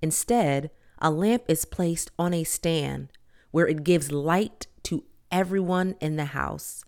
Instead, 0.00 0.70
a 1.00 1.10
lamp 1.10 1.44
is 1.48 1.64
placed 1.64 2.10
on 2.18 2.34
a 2.34 2.44
stand 2.44 3.08
where 3.50 3.66
it 3.66 3.82
gives 3.82 4.12
light 4.12 4.66
to 4.84 5.04
everyone 5.32 5.96
in 6.00 6.16
the 6.16 6.26
house. 6.26 6.84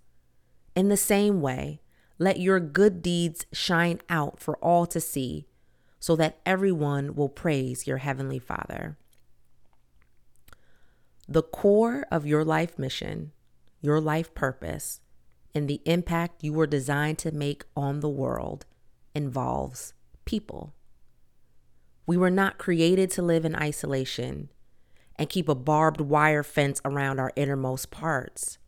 In 0.77 0.89
the 0.89 0.97
same 0.97 1.41
way, 1.41 1.81
let 2.19 2.39
your 2.39 2.61
good 2.61 3.03
deeds 3.03 3.47
shine 3.51 4.01
out 4.11 4.41
for 4.41 4.57
all 4.59 4.87
to 4.87 5.01
see, 5.01 5.47
so 6.01 6.17
that 6.17 6.41
everyone 6.47 7.15
will 7.15 7.29
praise 7.29 7.87
your 7.87 7.99
Heavenly 7.99 8.39
Father. 8.39 8.97
The 11.29 11.43
core 11.43 12.07
of 12.11 12.27
your 12.27 12.45
life 12.45 12.79
mission, 12.79 13.33
your 13.81 14.01
life 14.01 14.35
purpose, 14.35 15.01
and 15.55 15.69
the 15.69 15.83
impact 15.85 16.43
you 16.43 16.53
were 16.53 16.67
designed 16.67 17.19
to 17.19 17.31
make 17.31 17.65
on 17.77 18.01
the 18.01 18.09
world 18.09 18.67
involves 19.15 19.93
people. 20.25 20.73
We 22.07 22.17
were 22.17 22.31
not 22.31 22.59
created 22.59 23.11
to 23.13 23.23
live 23.23 23.45
in 23.45 23.55
isolation 23.55 24.51
and 25.17 25.29
keep 25.29 25.49
a 25.49 25.55
barbed 25.55 26.01
wire 26.01 26.43
fence 26.43 26.81
around 26.85 27.21
our 27.21 27.33
innermost 27.37 27.91
parts. 27.91 28.59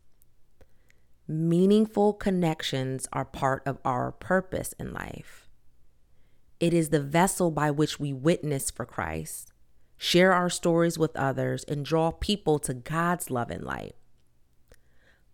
Meaningful 1.27 2.13
connections 2.13 3.07
are 3.11 3.25
part 3.25 3.63
of 3.65 3.79
our 3.83 4.11
purpose 4.11 4.73
in 4.79 4.93
life. 4.93 5.42
It 6.63 6.73
is 6.73 6.91
the 6.91 7.01
vessel 7.01 7.51
by 7.51 7.71
which 7.71 7.99
we 7.99 8.13
witness 8.13 8.71
for 8.71 8.85
Christ, 8.85 9.51
share 9.97 10.31
our 10.31 10.49
stories 10.49 10.97
with 10.97 11.13
others, 11.13 11.65
and 11.65 11.83
draw 11.83 12.11
people 12.11 12.57
to 12.59 12.73
God's 12.73 13.29
love 13.29 13.51
and 13.51 13.65
light. 13.65 13.97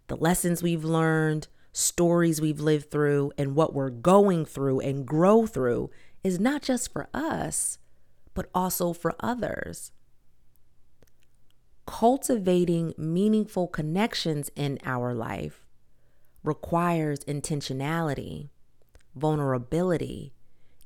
The 0.08 0.16
lessons 0.16 0.64
we've 0.64 0.84
learned, 0.84 1.48
stories 1.72 2.42
we've 2.42 2.60
lived 2.60 2.90
through, 2.90 3.32
and 3.38 3.54
what 3.54 3.76
we're 3.76 3.92
going 3.92 4.44
through 4.44 4.80
and 4.80 5.06
grow 5.06 5.46
through 5.46 5.92
is 6.24 6.40
not 6.40 6.64
just 6.64 6.92
for 6.92 7.10
us, 7.14 7.78
but 8.34 8.50
also 8.56 8.92
for 8.92 9.14
others 9.20 9.92
cultivating 11.86 12.96
meaningful 12.98 13.68
connections 13.68 14.50
in 14.56 14.80
our 14.84 15.14
life 15.14 15.68
requires 16.44 17.20
intentionality, 17.26 18.50
vulnerability, 19.16 20.34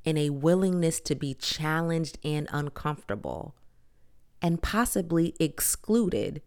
and 0.05 0.17
a 0.17 0.29
willingness 0.29 0.99
to 1.01 1.15
be 1.15 1.33
challenged 1.33 2.17
and 2.23 2.47
uncomfortable, 2.51 3.55
and 4.41 4.61
possibly 4.61 5.35
excluded 5.39 6.41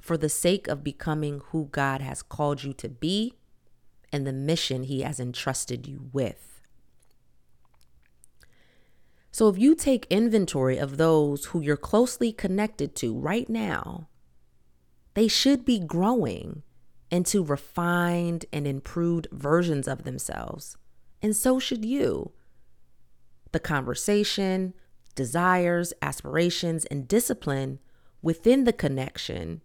for 0.00 0.16
the 0.16 0.28
sake 0.28 0.66
of 0.68 0.82
becoming 0.82 1.40
who 1.46 1.68
God 1.70 2.00
has 2.00 2.22
called 2.22 2.64
you 2.64 2.72
to 2.74 2.88
be 2.88 3.34
and 4.12 4.26
the 4.26 4.32
mission 4.32 4.84
He 4.84 5.02
has 5.02 5.20
entrusted 5.20 5.86
you 5.86 6.08
with. 6.12 6.62
So 9.30 9.48
if 9.48 9.58
you 9.58 9.74
take 9.74 10.06
inventory 10.10 10.78
of 10.78 10.96
those 10.96 11.46
who 11.46 11.60
you're 11.60 11.76
closely 11.76 12.32
connected 12.32 12.96
to 12.96 13.14
right 13.14 13.48
now, 13.48 14.08
they 15.14 15.28
should 15.28 15.64
be 15.64 15.78
growing 15.78 16.62
into 17.10 17.44
refined 17.44 18.46
and 18.52 18.66
improved 18.66 19.28
versions 19.30 19.86
of 19.86 20.04
themselves. 20.04 20.76
And 21.22 21.36
so 21.36 21.58
should 21.58 21.84
you. 21.84 22.32
The 23.52 23.60
conversation, 23.60 24.74
desires, 25.14 25.92
aspirations, 26.02 26.84
and 26.86 27.08
discipline 27.08 27.78
within 28.22 28.64
the 28.64 28.72
connection 28.72 29.62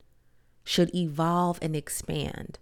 should 0.63 0.93
evolve 0.96 1.60
and 1.62 1.76
expand. 1.76 2.60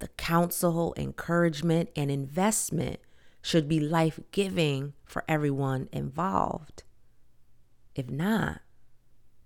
The 0.00 0.08
counsel, 0.08 0.92
encouragement, 0.96 1.90
and 1.96 2.10
investment 2.10 3.00
should 3.40 3.68
be 3.68 3.80
life 3.80 4.18
giving 4.32 4.92
for 5.04 5.24
everyone 5.28 5.88
involved. 5.92 6.82
If 7.94 8.10
not, 8.10 8.60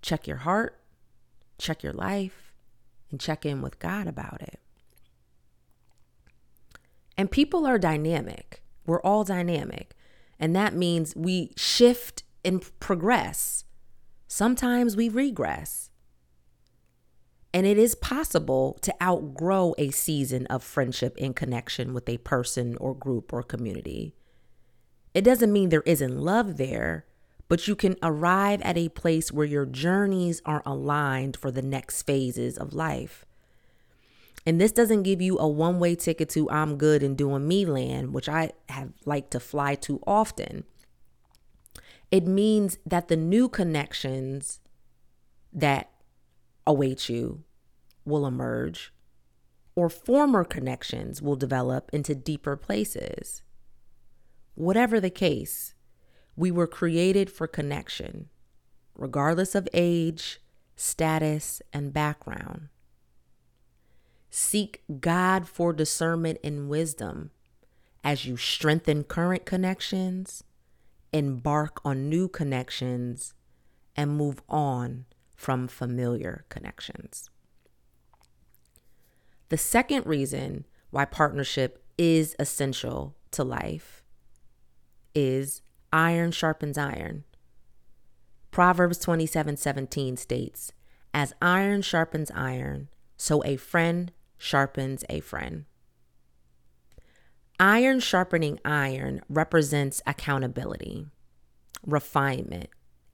check 0.01 0.27
your 0.27 0.37
heart, 0.37 0.81
check 1.57 1.83
your 1.83 1.93
life, 1.93 2.51
and 3.11 3.19
check 3.19 3.45
in 3.45 3.61
with 3.61 3.79
God 3.79 4.07
about 4.07 4.41
it. 4.41 4.59
And 7.15 7.29
people 7.29 7.67
are 7.67 7.77
dynamic. 7.77 8.63
We're 8.85 9.01
all 9.01 9.23
dynamic. 9.23 9.95
And 10.41 10.55
that 10.55 10.73
means 10.73 11.15
we 11.15 11.51
shift 11.55 12.23
and 12.43 12.67
progress. 12.79 13.63
Sometimes 14.27 14.97
we 14.97 15.07
regress. 15.07 15.91
And 17.53 17.67
it 17.67 17.77
is 17.77 17.93
possible 17.93 18.79
to 18.81 18.95
outgrow 19.03 19.75
a 19.77 19.91
season 19.91 20.47
of 20.47 20.63
friendship 20.63 21.15
in 21.17 21.35
connection 21.35 21.93
with 21.93 22.09
a 22.09 22.17
person 22.17 22.75
or 22.77 22.95
group 22.95 23.31
or 23.31 23.43
community. 23.43 24.15
It 25.13 25.21
doesn't 25.21 25.53
mean 25.53 25.69
there 25.69 25.83
isn't 25.85 26.17
love 26.17 26.57
there, 26.57 27.05
but 27.47 27.67
you 27.67 27.75
can 27.75 27.97
arrive 28.01 28.61
at 28.61 28.77
a 28.77 28.89
place 28.89 29.31
where 29.31 29.45
your 29.45 29.65
journeys 29.65 30.41
are 30.45 30.63
aligned 30.65 31.37
for 31.37 31.51
the 31.51 31.61
next 31.61 32.03
phases 32.03 32.57
of 32.57 32.73
life. 32.73 33.25
And 34.45 34.59
this 34.59 34.71
doesn't 34.71 35.03
give 35.03 35.21
you 35.21 35.37
a 35.37 35.47
one 35.47 35.79
way 35.79 35.95
ticket 35.95 36.29
to 36.29 36.49
I'm 36.49 36.77
good 36.77 37.03
and 37.03 37.17
doing 37.17 37.47
me 37.47 37.65
land, 37.65 38.13
which 38.13 38.27
I 38.27 38.51
have 38.69 38.91
liked 39.05 39.31
to 39.31 39.39
fly 39.39 39.75
to 39.75 40.01
often. 40.07 40.63
It 42.09 42.27
means 42.27 42.77
that 42.85 43.07
the 43.07 43.15
new 43.15 43.47
connections 43.47 44.59
that 45.53 45.91
await 46.65 47.07
you 47.07 47.43
will 48.03 48.25
emerge, 48.25 48.91
or 49.75 49.89
former 49.89 50.43
connections 50.43 51.21
will 51.21 51.35
develop 51.35 51.89
into 51.93 52.15
deeper 52.15 52.57
places. 52.57 53.41
Whatever 54.55 54.99
the 54.99 55.09
case, 55.09 55.73
we 56.35 56.51
were 56.51 56.67
created 56.67 57.29
for 57.29 57.47
connection, 57.47 58.29
regardless 58.95 59.55
of 59.55 59.67
age, 59.73 60.41
status, 60.75 61.61
and 61.71 61.93
background. 61.93 62.69
Seek 64.33 64.81
God 65.01 65.45
for 65.45 65.73
discernment 65.73 66.39
and 66.41 66.69
wisdom 66.69 67.31
as 68.01 68.25
you 68.25 68.37
strengthen 68.37 69.03
current 69.03 69.45
connections, 69.45 70.43
embark 71.11 71.81
on 71.83 72.09
new 72.09 72.29
connections, 72.29 73.33
and 73.95 74.15
move 74.15 74.41
on 74.47 75.05
from 75.35 75.67
familiar 75.67 76.45
connections. 76.47 77.29
The 79.49 79.57
second 79.57 80.05
reason 80.05 80.65
why 80.91 81.03
partnership 81.03 81.83
is 81.97 82.33
essential 82.39 83.17
to 83.31 83.43
life 83.43 84.01
is 85.13 85.61
iron 85.91 86.31
sharpens 86.31 86.77
iron. 86.77 87.25
Proverbs 88.49 88.97
27 88.97 89.57
17 89.57 90.15
states, 90.15 90.71
As 91.13 91.33
iron 91.41 91.81
sharpens 91.81 92.31
iron, 92.31 92.87
so 93.17 93.43
a 93.43 93.57
friend 93.57 94.11
sharpens 94.41 95.05
a 95.07 95.19
friend. 95.19 95.65
Iron 97.59 97.99
sharpening 97.99 98.59
iron 98.65 99.21
represents 99.29 100.01
accountability, 100.07 101.05
refinement, 101.85 102.69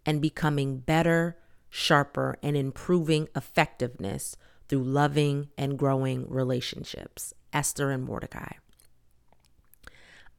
and 0.06 0.22
becoming 0.22 0.78
better, 0.78 1.38
sharper, 1.70 2.38
and 2.42 2.56
improving 2.56 3.28
effectiveness 3.36 4.38
through 4.70 4.86
loving 4.86 5.50
and 5.58 5.78
growing 5.78 6.30
relationships. 6.30 7.34
Esther 7.52 7.92
and 7.92 8.06
Mordecai. 8.06 8.54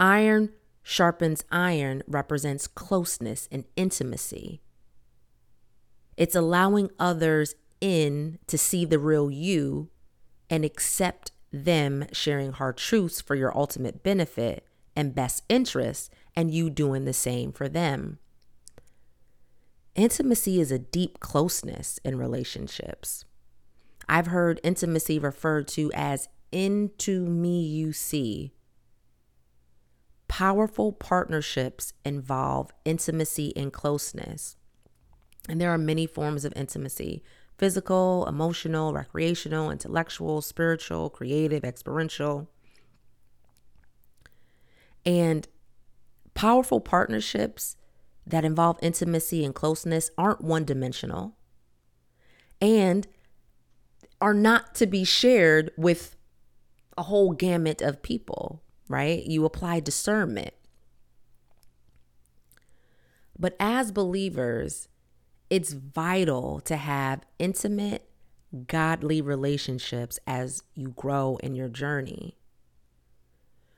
Iron 0.01 0.55
sharpens 0.83 1.45
iron 1.53 2.03
represents 2.07 2.67
closeness 2.67 3.47
and 3.53 3.65
intimacy. 3.77 4.63
It's 6.17 6.35
allowing 6.35 6.91
others 6.99 7.55
in 7.79 8.39
to 8.47 8.57
see 8.57 8.87
the 8.87 8.99
real 8.99 9.31
you 9.31 9.91
and 10.51 10.65
accept 10.65 11.33
them 11.53 12.07
sharing 12.13 12.53
hard 12.53 12.77
truths 12.77 13.21
for 13.21 13.35
your 13.35 13.57
ultimate 13.57 14.03
benefit 14.03 14.67
and 14.95 15.15
best 15.15 15.45
interest, 15.49 16.13
and 16.35 16.53
you 16.53 16.69
doing 16.69 17.05
the 17.05 17.13
same 17.13 17.53
for 17.53 17.69
them. 17.69 18.19
Intimacy 19.95 20.61
is 20.61 20.73
a 20.73 20.79
deep 20.79 21.21
closeness 21.21 21.99
in 22.05 22.19
relationships. 22.19 23.25
I've 24.09 24.29
heard 24.29 24.61
intimacy 24.65 25.19
referred 25.19 25.69
to 25.69 25.93
as 25.95 26.29
into 26.51 27.27
me 27.27 27.63
you 27.63 27.93
see. 27.93 28.53
Powerful 30.29 30.93
partnerships 30.93 31.93
involve 32.05 32.71
intimacy 32.85 33.53
and 33.57 33.73
closeness. 33.73 34.57
And 35.49 35.61
there 35.61 35.73
are 35.73 35.79
many 35.79 36.07
forms 36.07 36.45
of 36.45 36.53
intimacy 36.57 37.23
physical, 37.59 38.25
emotional, 38.27 38.93
recreational, 38.93 39.71
intellectual, 39.71 40.41
spiritual, 40.41 41.11
creative, 41.11 41.65
experiential. 41.65 42.49
And 45.05 45.49
powerful 46.35 46.81
partnerships 46.81 47.77
that 48.25 48.45
involve 48.45 48.79
intimacy 48.81 49.45
and 49.45 49.55
closeness 49.55 50.11
aren't 50.17 50.41
one 50.41 50.65
dimensional 50.65 51.37
and 52.61 53.07
are 54.21 54.35
not 54.35 54.75
to 54.77 54.87
be 54.87 55.05
shared 55.05 55.71
with 55.77 56.15
a 56.97 57.05
whole 57.05 57.33
gamut 57.33 57.81
of 57.81 58.03
people, 58.03 58.63
right? 58.89 59.25
You 59.25 59.45
apply 59.45 59.81
discernment. 59.81 60.55
But 63.39 63.57
as 63.61 63.93
believers, 63.93 64.89
it's 65.51 65.73
vital 65.73 66.61
to 66.61 66.77
have 66.77 67.23
intimate, 67.39 68.09
godly 68.67 69.21
relationships 69.21 70.19
as 70.27 70.63
you 70.75 70.91
grow 70.91 71.39
in 71.43 71.55
your 71.55 71.69
journey. 71.69 72.37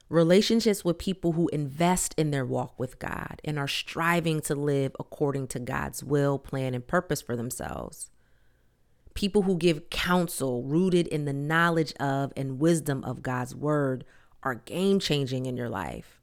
Relationships 0.09 0.85
with 0.85 0.99
people 0.99 1.33
who 1.33 1.49
invest 1.49 2.15
in 2.17 2.33
their 2.33 2.45
walk 2.45 2.79
with 2.79 2.99
God 2.99 3.41
and 3.45 3.59
are 3.59 3.69
striving 3.69 4.41
to 4.43 4.57
live 4.57 4.91
according 4.99 5.47
to 5.49 5.61
God's 5.61 6.03
will, 6.03 6.37
plan, 6.37 6.75
and 6.75 6.85
purpose 6.85 7.23
for 7.23 7.37
themselves. 7.37 8.11
People 9.15 9.43
who 9.43 9.57
give 9.57 9.91
counsel 9.91 10.65
rooted 10.65 11.07
in 11.07 11.27
the 11.27 11.33
knowledge 11.33 11.93
of 12.01 12.33
and 12.37 12.59
wisdom 12.59 13.05
of 13.05 13.23
God's 13.23 13.55
word 13.55 14.05
are 14.43 14.57
game 14.57 14.99
changing 14.99 15.47
in 15.47 15.57
your 15.57 15.69
life. 15.69 16.21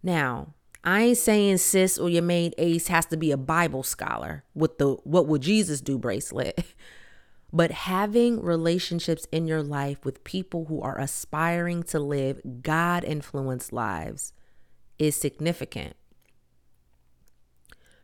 Now, 0.00 0.54
I 0.84 1.00
ain't 1.00 1.18
saying 1.18 1.58
sis 1.58 1.96
or 1.96 2.10
your 2.10 2.22
main 2.22 2.52
ace 2.58 2.88
has 2.88 3.06
to 3.06 3.16
be 3.16 3.30
a 3.30 3.38
Bible 3.38 3.82
scholar 3.82 4.44
with 4.54 4.76
the 4.76 4.92
what 5.04 5.26
would 5.26 5.40
Jesus 5.40 5.80
do 5.80 5.98
bracelet. 5.98 6.62
but 7.52 7.70
having 7.70 8.42
relationships 8.42 9.26
in 9.32 9.46
your 9.46 9.62
life 9.62 10.04
with 10.04 10.24
people 10.24 10.66
who 10.66 10.82
are 10.82 10.98
aspiring 10.98 11.82
to 11.84 11.98
live 11.98 12.40
God 12.62 13.02
influenced 13.02 13.72
lives 13.72 14.34
is 14.98 15.16
significant. 15.16 15.96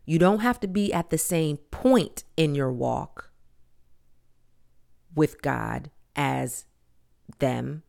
You 0.07 0.19
don't 0.19 0.41
have 0.41 0.59
to 0.61 0.67
be 0.67 0.93
at 0.93 1.11
the 1.11 1.19
same 1.19 1.59
point 1.59 2.25
in 2.37 2.55
your 2.55 2.73
walk 2.73 3.31
with 5.15 5.43
God 5.43 5.91
as 6.17 6.65
them, 7.41 7.83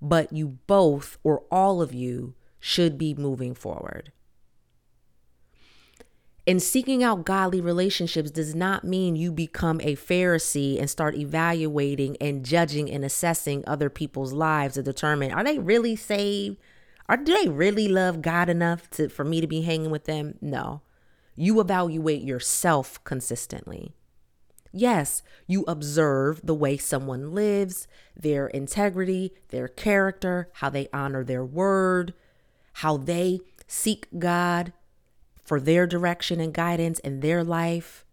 but 0.00 0.32
you 0.32 0.58
both 0.66 1.18
or 1.22 1.44
all 1.50 1.82
of 1.82 1.92
you 1.92 2.34
should 2.60 2.98
be 2.98 3.14
moving 3.14 3.54
forward. 3.54 4.12
And 6.46 6.62
seeking 6.62 7.02
out 7.02 7.24
godly 7.24 7.60
relationships 7.60 8.30
does 8.30 8.54
not 8.54 8.82
mean 8.82 9.14
you 9.14 9.30
become 9.30 9.80
a 9.82 9.94
Pharisee 9.94 10.78
and 10.78 10.88
start 10.88 11.14
evaluating 11.14 12.16
and 12.20 12.44
judging 12.44 12.90
and 12.90 13.04
assessing 13.04 13.62
other 13.66 13.90
people's 13.90 14.32
lives 14.32 14.74
to 14.74 14.82
determine 14.82 15.32
are 15.32 15.44
they 15.44 15.58
really 15.58 15.96
saved? 15.96 16.56
Or 17.08 17.16
do 17.16 17.36
they 17.36 17.48
really 17.48 17.88
love 17.88 18.22
God 18.22 18.48
enough 18.48 18.88
to 18.90 19.08
for 19.08 19.24
me 19.24 19.40
to 19.40 19.46
be 19.46 19.62
hanging 19.62 19.90
with 19.90 20.04
them? 20.04 20.38
No. 20.40 20.82
You 21.36 21.60
evaluate 21.60 22.22
yourself 22.22 23.02
consistently. 23.04 23.94
Yes, 24.72 25.22
you 25.46 25.64
observe 25.66 26.40
the 26.44 26.54
way 26.54 26.76
someone 26.76 27.34
lives, 27.34 27.88
their 28.16 28.46
integrity, 28.48 29.32
their 29.48 29.66
character, 29.66 30.48
how 30.54 30.70
they 30.70 30.88
honor 30.92 31.24
their 31.24 31.44
word, 31.44 32.14
how 32.74 32.96
they 32.96 33.40
seek 33.66 34.06
God 34.18 34.72
for 35.42 35.60
their 35.60 35.86
direction 35.86 36.40
and 36.40 36.54
guidance 36.54 36.98
in 37.00 37.20
their 37.20 37.42
life. 37.42 38.04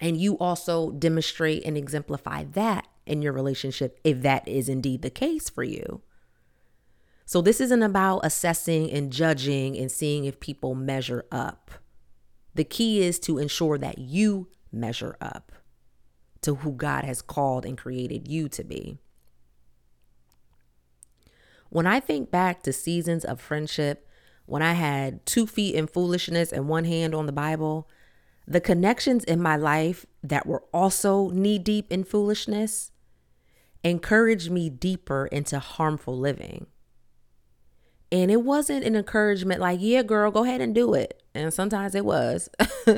And 0.00 0.20
you 0.20 0.36
also 0.38 0.90
demonstrate 0.90 1.64
and 1.64 1.76
exemplify 1.76 2.44
that 2.52 2.86
in 3.06 3.22
your 3.22 3.32
relationship 3.32 3.98
if 4.04 4.20
that 4.22 4.46
is 4.46 4.68
indeed 4.68 5.02
the 5.02 5.10
case 5.10 5.48
for 5.48 5.62
you. 5.62 6.02
So, 7.24 7.40
this 7.40 7.60
isn't 7.60 7.82
about 7.82 8.20
assessing 8.24 8.90
and 8.90 9.12
judging 9.12 9.76
and 9.76 9.90
seeing 9.90 10.26
if 10.26 10.38
people 10.38 10.74
measure 10.74 11.24
up. 11.32 11.70
The 12.54 12.64
key 12.64 13.02
is 13.02 13.18
to 13.20 13.38
ensure 13.38 13.78
that 13.78 13.98
you 13.98 14.48
measure 14.70 15.16
up 15.20 15.52
to 16.42 16.56
who 16.56 16.72
God 16.72 17.04
has 17.04 17.22
called 17.22 17.66
and 17.66 17.76
created 17.76 18.28
you 18.28 18.48
to 18.50 18.62
be. 18.62 18.98
When 21.76 21.86
I 21.86 22.00
think 22.00 22.30
back 22.30 22.62
to 22.62 22.72
seasons 22.72 23.22
of 23.22 23.38
friendship, 23.38 24.08
when 24.46 24.62
I 24.62 24.72
had 24.72 25.26
two 25.26 25.46
feet 25.46 25.74
in 25.74 25.86
foolishness 25.86 26.50
and 26.50 26.70
one 26.70 26.86
hand 26.86 27.14
on 27.14 27.26
the 27.26 27.32
Bible, 27.32 27.86
the 28.48 28.62
connections 28.62 29.24
in 29.24 29.42
my 29.42 29.56
life 29.56 30.06
that 30.22 30.46
were 30.46 30.64
also 30.72 31.28
knee 31.28 31.58
deep 31.58 31.92
in 31.92 32.02
foolishness 32.02 32.92
encouraged 33.84 34.50
me 34.50 34.70
deeper 34.70 35.26
into 35.26 35.58
harmful 35.58 36.18
living. 36.18 36.66
And 38.10 38.30
it 38.30 38.40
wasn't 38.40 38.86
an 38.86 38.96
encouragement 38.96 39.60
like, 39.60 39.78
yeah, 39.82 40.02
girl, 40.02 40.30
go 40.30 40.44
ahead 40.44 40.62
and 40.62 40.74
do 40.74 40.94
it. 40.94 41.22
And 41.34 41.52
sometimes 41.52 41.94
it 41.94 42.06
was. 42.06 42.48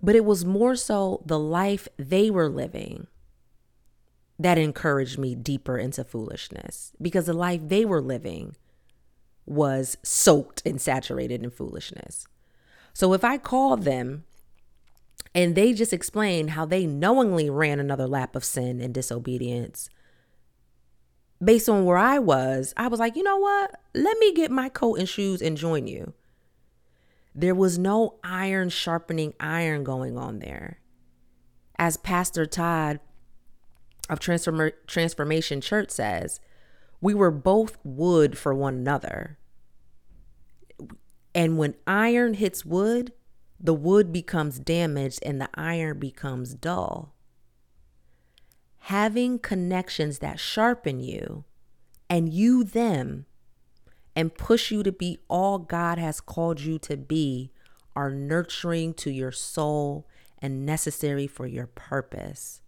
But 0.00 0.14
it 0.14 0.24
was 0.24 0.44
more 0.44 0.76
so 0.76 1.24
the 1.26 1.40
life 1.40 1.88
they 1.96 2.30
were 2.30 2.48
living 2.48 3.08
that 4.38 4.58
encouraged 4.58 5.18
me 5.18 5.34
deeper 5.34 5.76
into 5.76 6.04
foolishness 6.04 6.92
because 7.00 7.26
the 7.26 7.32
life 7.32 7.60
they 7.64 7.84
were 7.84 8.00
living 8.00 8.54
was 9.46 9.96
soaked 10.02 10.62
and 10.64 10.80
saturated 10.80 11.42
in 11.42 11.50
foolishness. 11.50 12.26
So 12.92 13.12
if 13.14 13.24
I 13.24 13.38
call 13.38 13.76
them 13.76 14.24
and 15.34 15.54
they 15.54 15.72
just 15.72 15.92
explain 15.92 16.48
how 16.48 16.64
they 16.64 16.86
knowingly 16.86 17.50
ran 17.50 17.80
another 17.80 18.06
lap 18.06 18.36
of 18.36 18.44
sin 18.44 18.80
and 18.80 18.94
disobedience, 18.94 19.88
based 21.42 21.68
on 21.68 21.84
where 21.84 21.96
I 21.96 22.18
was, 22.18 22.74
I 22.76 22.88
was 22.88 23.00
like, 23.00 23.16
you 23.16 23.22
know 23.22 23.38
what? 23.38 23.80
Let 23.94 24.18
me 24.18 24.32
get 24.34 24.50
my 24.50 24.68
coat 24.68 24.98
and 24.98 25.08
shoes 25.08 25.40
and 25.40 25.56
join 25.56 25.86
you. 25.86 26.12
There 27.34 27.54
was 27.54 27.78
no 27.78 28.18
iron 28.24 28.68
sharpening 28.68 29.34
iron 29.38 29.84
going 29.84 30.18
on 30.18 30.40
there. 30.40 30.80
As 31.78 31.96
Pastor 31.96 32.46
Todd 32.46 32.98
of 34.08 34.20
Transform- 34.20 34.72
Transformation 34.86 35.60
Church 35.60 35.90
says, 35.90 36.40
we 37.00 37.14
were 37.14 37.30
both 37.30 37.78
wood 37.84 38.36
for 38.36 38.54
one 38.54 38.74
another. 38.74 39.38
And 41.34 41.58
when 41.58 41.74
iron 41.86 42.34
hits 42.34 42.64
wood, 42.64 43.12
the 43.60 43.74
wood 43.74 44.12
becomes 44.12 44.58
damaged 44.58 45.20
and 45.24 45.40
the 45.40 45.50
iron 45.54 45.98
becomes 45.98 46.54
dull. 46.54 47.14
Having 48.82 49.40
connections 49.40 50.18
that 50.20 50.40
sharpen 50.40 51.00
you 51.00 51.44
and 52.08 52.32
you 52.32 52.64
them 52.64 53.26
and 54.16 54.34
push 54.34 54.70
you 54.70 54.82
to 54.82 54.90
be 54.90 55.18
all 55.28 55.58
God 55.58 55.98
has 55.98 56.20
called 56.20 56.60
you 56.60 56.78
to 56.80 56.96
be 56.96 57.52
are 57.94 58.10
nurturing 58.10 58.94
to 58.94 59.10
your 59.10 59.32
soul 59.32 60.06
and 60.40 60.64
necessary 60.64 61.26
for 61.26 61.46
your 61.46 61.66
purpose. 61.66 62.62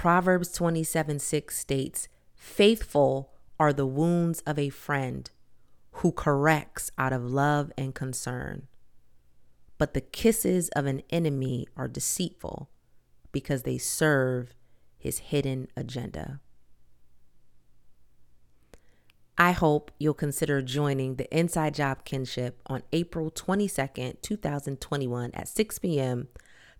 Proverbs 0.00 0.50
27 0.52 1.18
6 1.18 1.58
states, 1.58 2.08
Faithful 2.34 3.34
are 3.58 3.70
the 3.70 3.84
wounds 3.84 4.40
of 4.46 4.58
a 4.58 4.70
friend 4.70 5.30
who 5.90 6.10
corrects 6.10 6.90
out 6.96 7.12
of 7.12 7.30
love 7.30 7.70
and 7.76 7.94
concern. 7.94 8.66
But 9.76 9.92
the 9.92 10.00
kisses 10.00 10.70
of 10.70 10.86
an 10.86 11.02
enemy 11.10 11.66
are 11.76 11.86
deceitful 11.86 12.70
because 13.30 13.64
they 13.64 13.76
serve 13.76 14.54
his 14.96 15.18
hidden 15.18 15.68
agenda. 15.76 16.40
I 19.36 19.52
hope 19.52 19.90
you'll 19.98 20.14
consider 20.14 20.62
joining 20.62 21.16
the 21.16 21.28
Inside 21.38 21.74
Job 21.74 22.06
Kinship 22.06 22.62
on 22.64 22.84
April 22.94 23.30
22nd, 23.30 24.22
2021 24.22 25.30
at 25.34 25.46
6 25.46 25.78
p.m. 25.78 26.28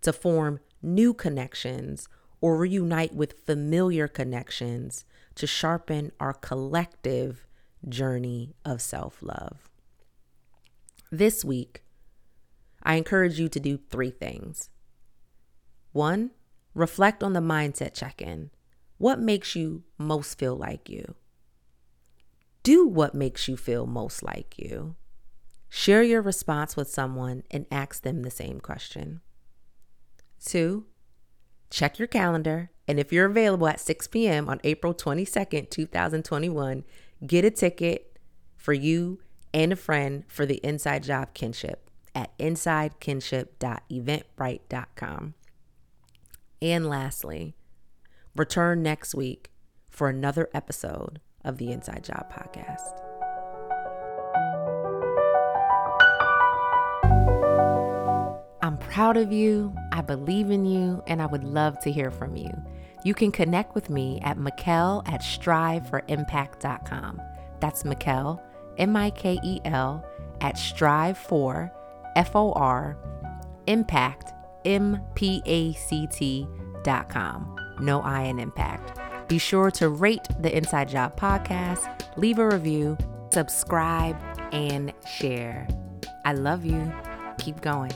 to 0.01 0.11
form 0.11 0.61
new 0.81 1.13
connections 1.13 2.09
or 2.41 2.57
reunite 2.57 3.15
with 3.15 3.45
familiar 3.45 4.09
connections 4.09 5.05
to 5.35 5.47
sharpen 5.47 6.13
our 6.19 6.33
collective 6.33 7.47
journey 7.89 8.55
of 8.65 8.81
self 8.81 9.23
love. 9.23 9.69
This 11.11 11.45
week, 11.45 11.83
I 12.83 12.95
encourage 12.95 13.39
you 13.39 13.49
to 13.49 13.61
do 13.61 13.77
three 13.77 14.11
things. 14.11 14.71
One, 15.93 16.31
reflect 16.75 17.23
on 17.23 17.33
the 17.33 17.41
mindset 17.41 17.95
check 17.95 18.23
in. 18.23 18.51
What 18.99 19.19
makes 19.19 19.57
you 19.57 19.83
most 19.99 20.39
feel 20.39 20.57
like 20.57 20.89
you? 20.89 21.15
Do 22.63 22.87
what 22.87 23.15
makes 23.15 23.49
you 23.49 23.57
feel 23.57 23.87
most 23.87 24.23
like 24.23 24.59
you. 24.59 24.95
Share 25.69 26.03
your 26.03 26.21
response 26.21 26.77
with 26.77 26.91
someone 26.91 27.45
and 27.51 27.67
ask 27.71 28.03
them 28.03 28.23
the 28.23 28.31
same 28.31 28.61
question. 28.61 29.21
Two, 30.45 30.87
check 31.71 31.99
your 31.99 32.09
calendar. 32.09 32.71
And 32.87 32.99
if 32.99 33.13
you're 33.13 33.27
available 33.27 33.69
at 33.69 33.81
6 33.81 34.09
p.m. 34.09 34.49
on 34.49 34.61
April 34.65 34.93
22nd, 34.93 35.71
2021, 35.71 36.85
get 37.27 37.45
a 37.45 37.51
ticket 37.51 38.19
for 38.57 38.73
you 38.73 39.21
and 39.55 39.73
a 39.73 39.77
friend 39.77 40.25
for 40.29 40.45
the 40.45 40.57
Inside 40.57 41.05
Job 41.05 41.33
Kinship 41.35 41.89
at 42.15 42.37
insidekinship.eventbrite.com. 42.39 45.35
And 46.63 46.89
lastly, 46.89 47.57
return 48.37 48.83
next 48.83 49.15
week 49.15 49.51
for 49.89 50.09
another 50.09 50.51
episode 50.53 51.21
of 51.45 51.59
the 51.59 51.73
Inside 51.73 52.05
Job 52.05 52.33
Podcast. 52.33 53.10
Proud 58.91 59.17
of 59.17 59.33
you, 59.33 59.75
I 59.93 60.03
believe 60.03 60.51
in 60.51 60.67
you, 60.67 61.03
and 61.07 61.23
I 61.23 61.27
would 61.27 61.45
love 61.45 61.79
to 61.81 61.93
hear 61.93 62.11
from 62.11 62.37
you. 62.37 62.51
You 63.05 63.15
can 63.15 63.33
connect 63.33 63.75
with 63.75 63.89
me 63.89 64.21
at 64.23 64.37
Mikel 64.37 65.03
at 65.07 65.23
striveforimpact.com. 65.23 67.23
That's 67.61 67.85
Mikel, 67.85 68.43
M 68.79 68.97
I 68.97 69.11
K 69.11 69.39
E 69.43 69.61
L, 69.65 70.05
at 70.41 70.59
strive 70.59 71.17
for, 71.17 71.73
F 72.17 72.35
O 72.35 72.51
R, 72.53 72.99
impact, 73.67 74.33
M 74.65 75.01
P 75.15 75.41
A 75.47 75.73
C 75.75 76.09
T 76.09 76.49
dot 76.83 77.09
com. 77.09 77.57
No 77.81 78.01
I 78.01 78.25
in 78.25 78.41
impact. 78.41 78.99
Be 79.29 79.39
sure 79.39 79.71
to 79.73 79.89
rate 79.89 80.27
the 80.41 80.55
Inside 80.55 80.89
Job 80.89 81.17
podcast, 81.17 81.89
leave 82.17 82.41
a 82.41 82.49
review, 82.49 82.99
subscribe, 83.33 84.17
and 84.53 84.93
share. 85.09 85.69
I 86.25 86.33
love 86.33 86.65
you. 86.65 86.93
Keep 87.39 87.61
going. 87.61 87.93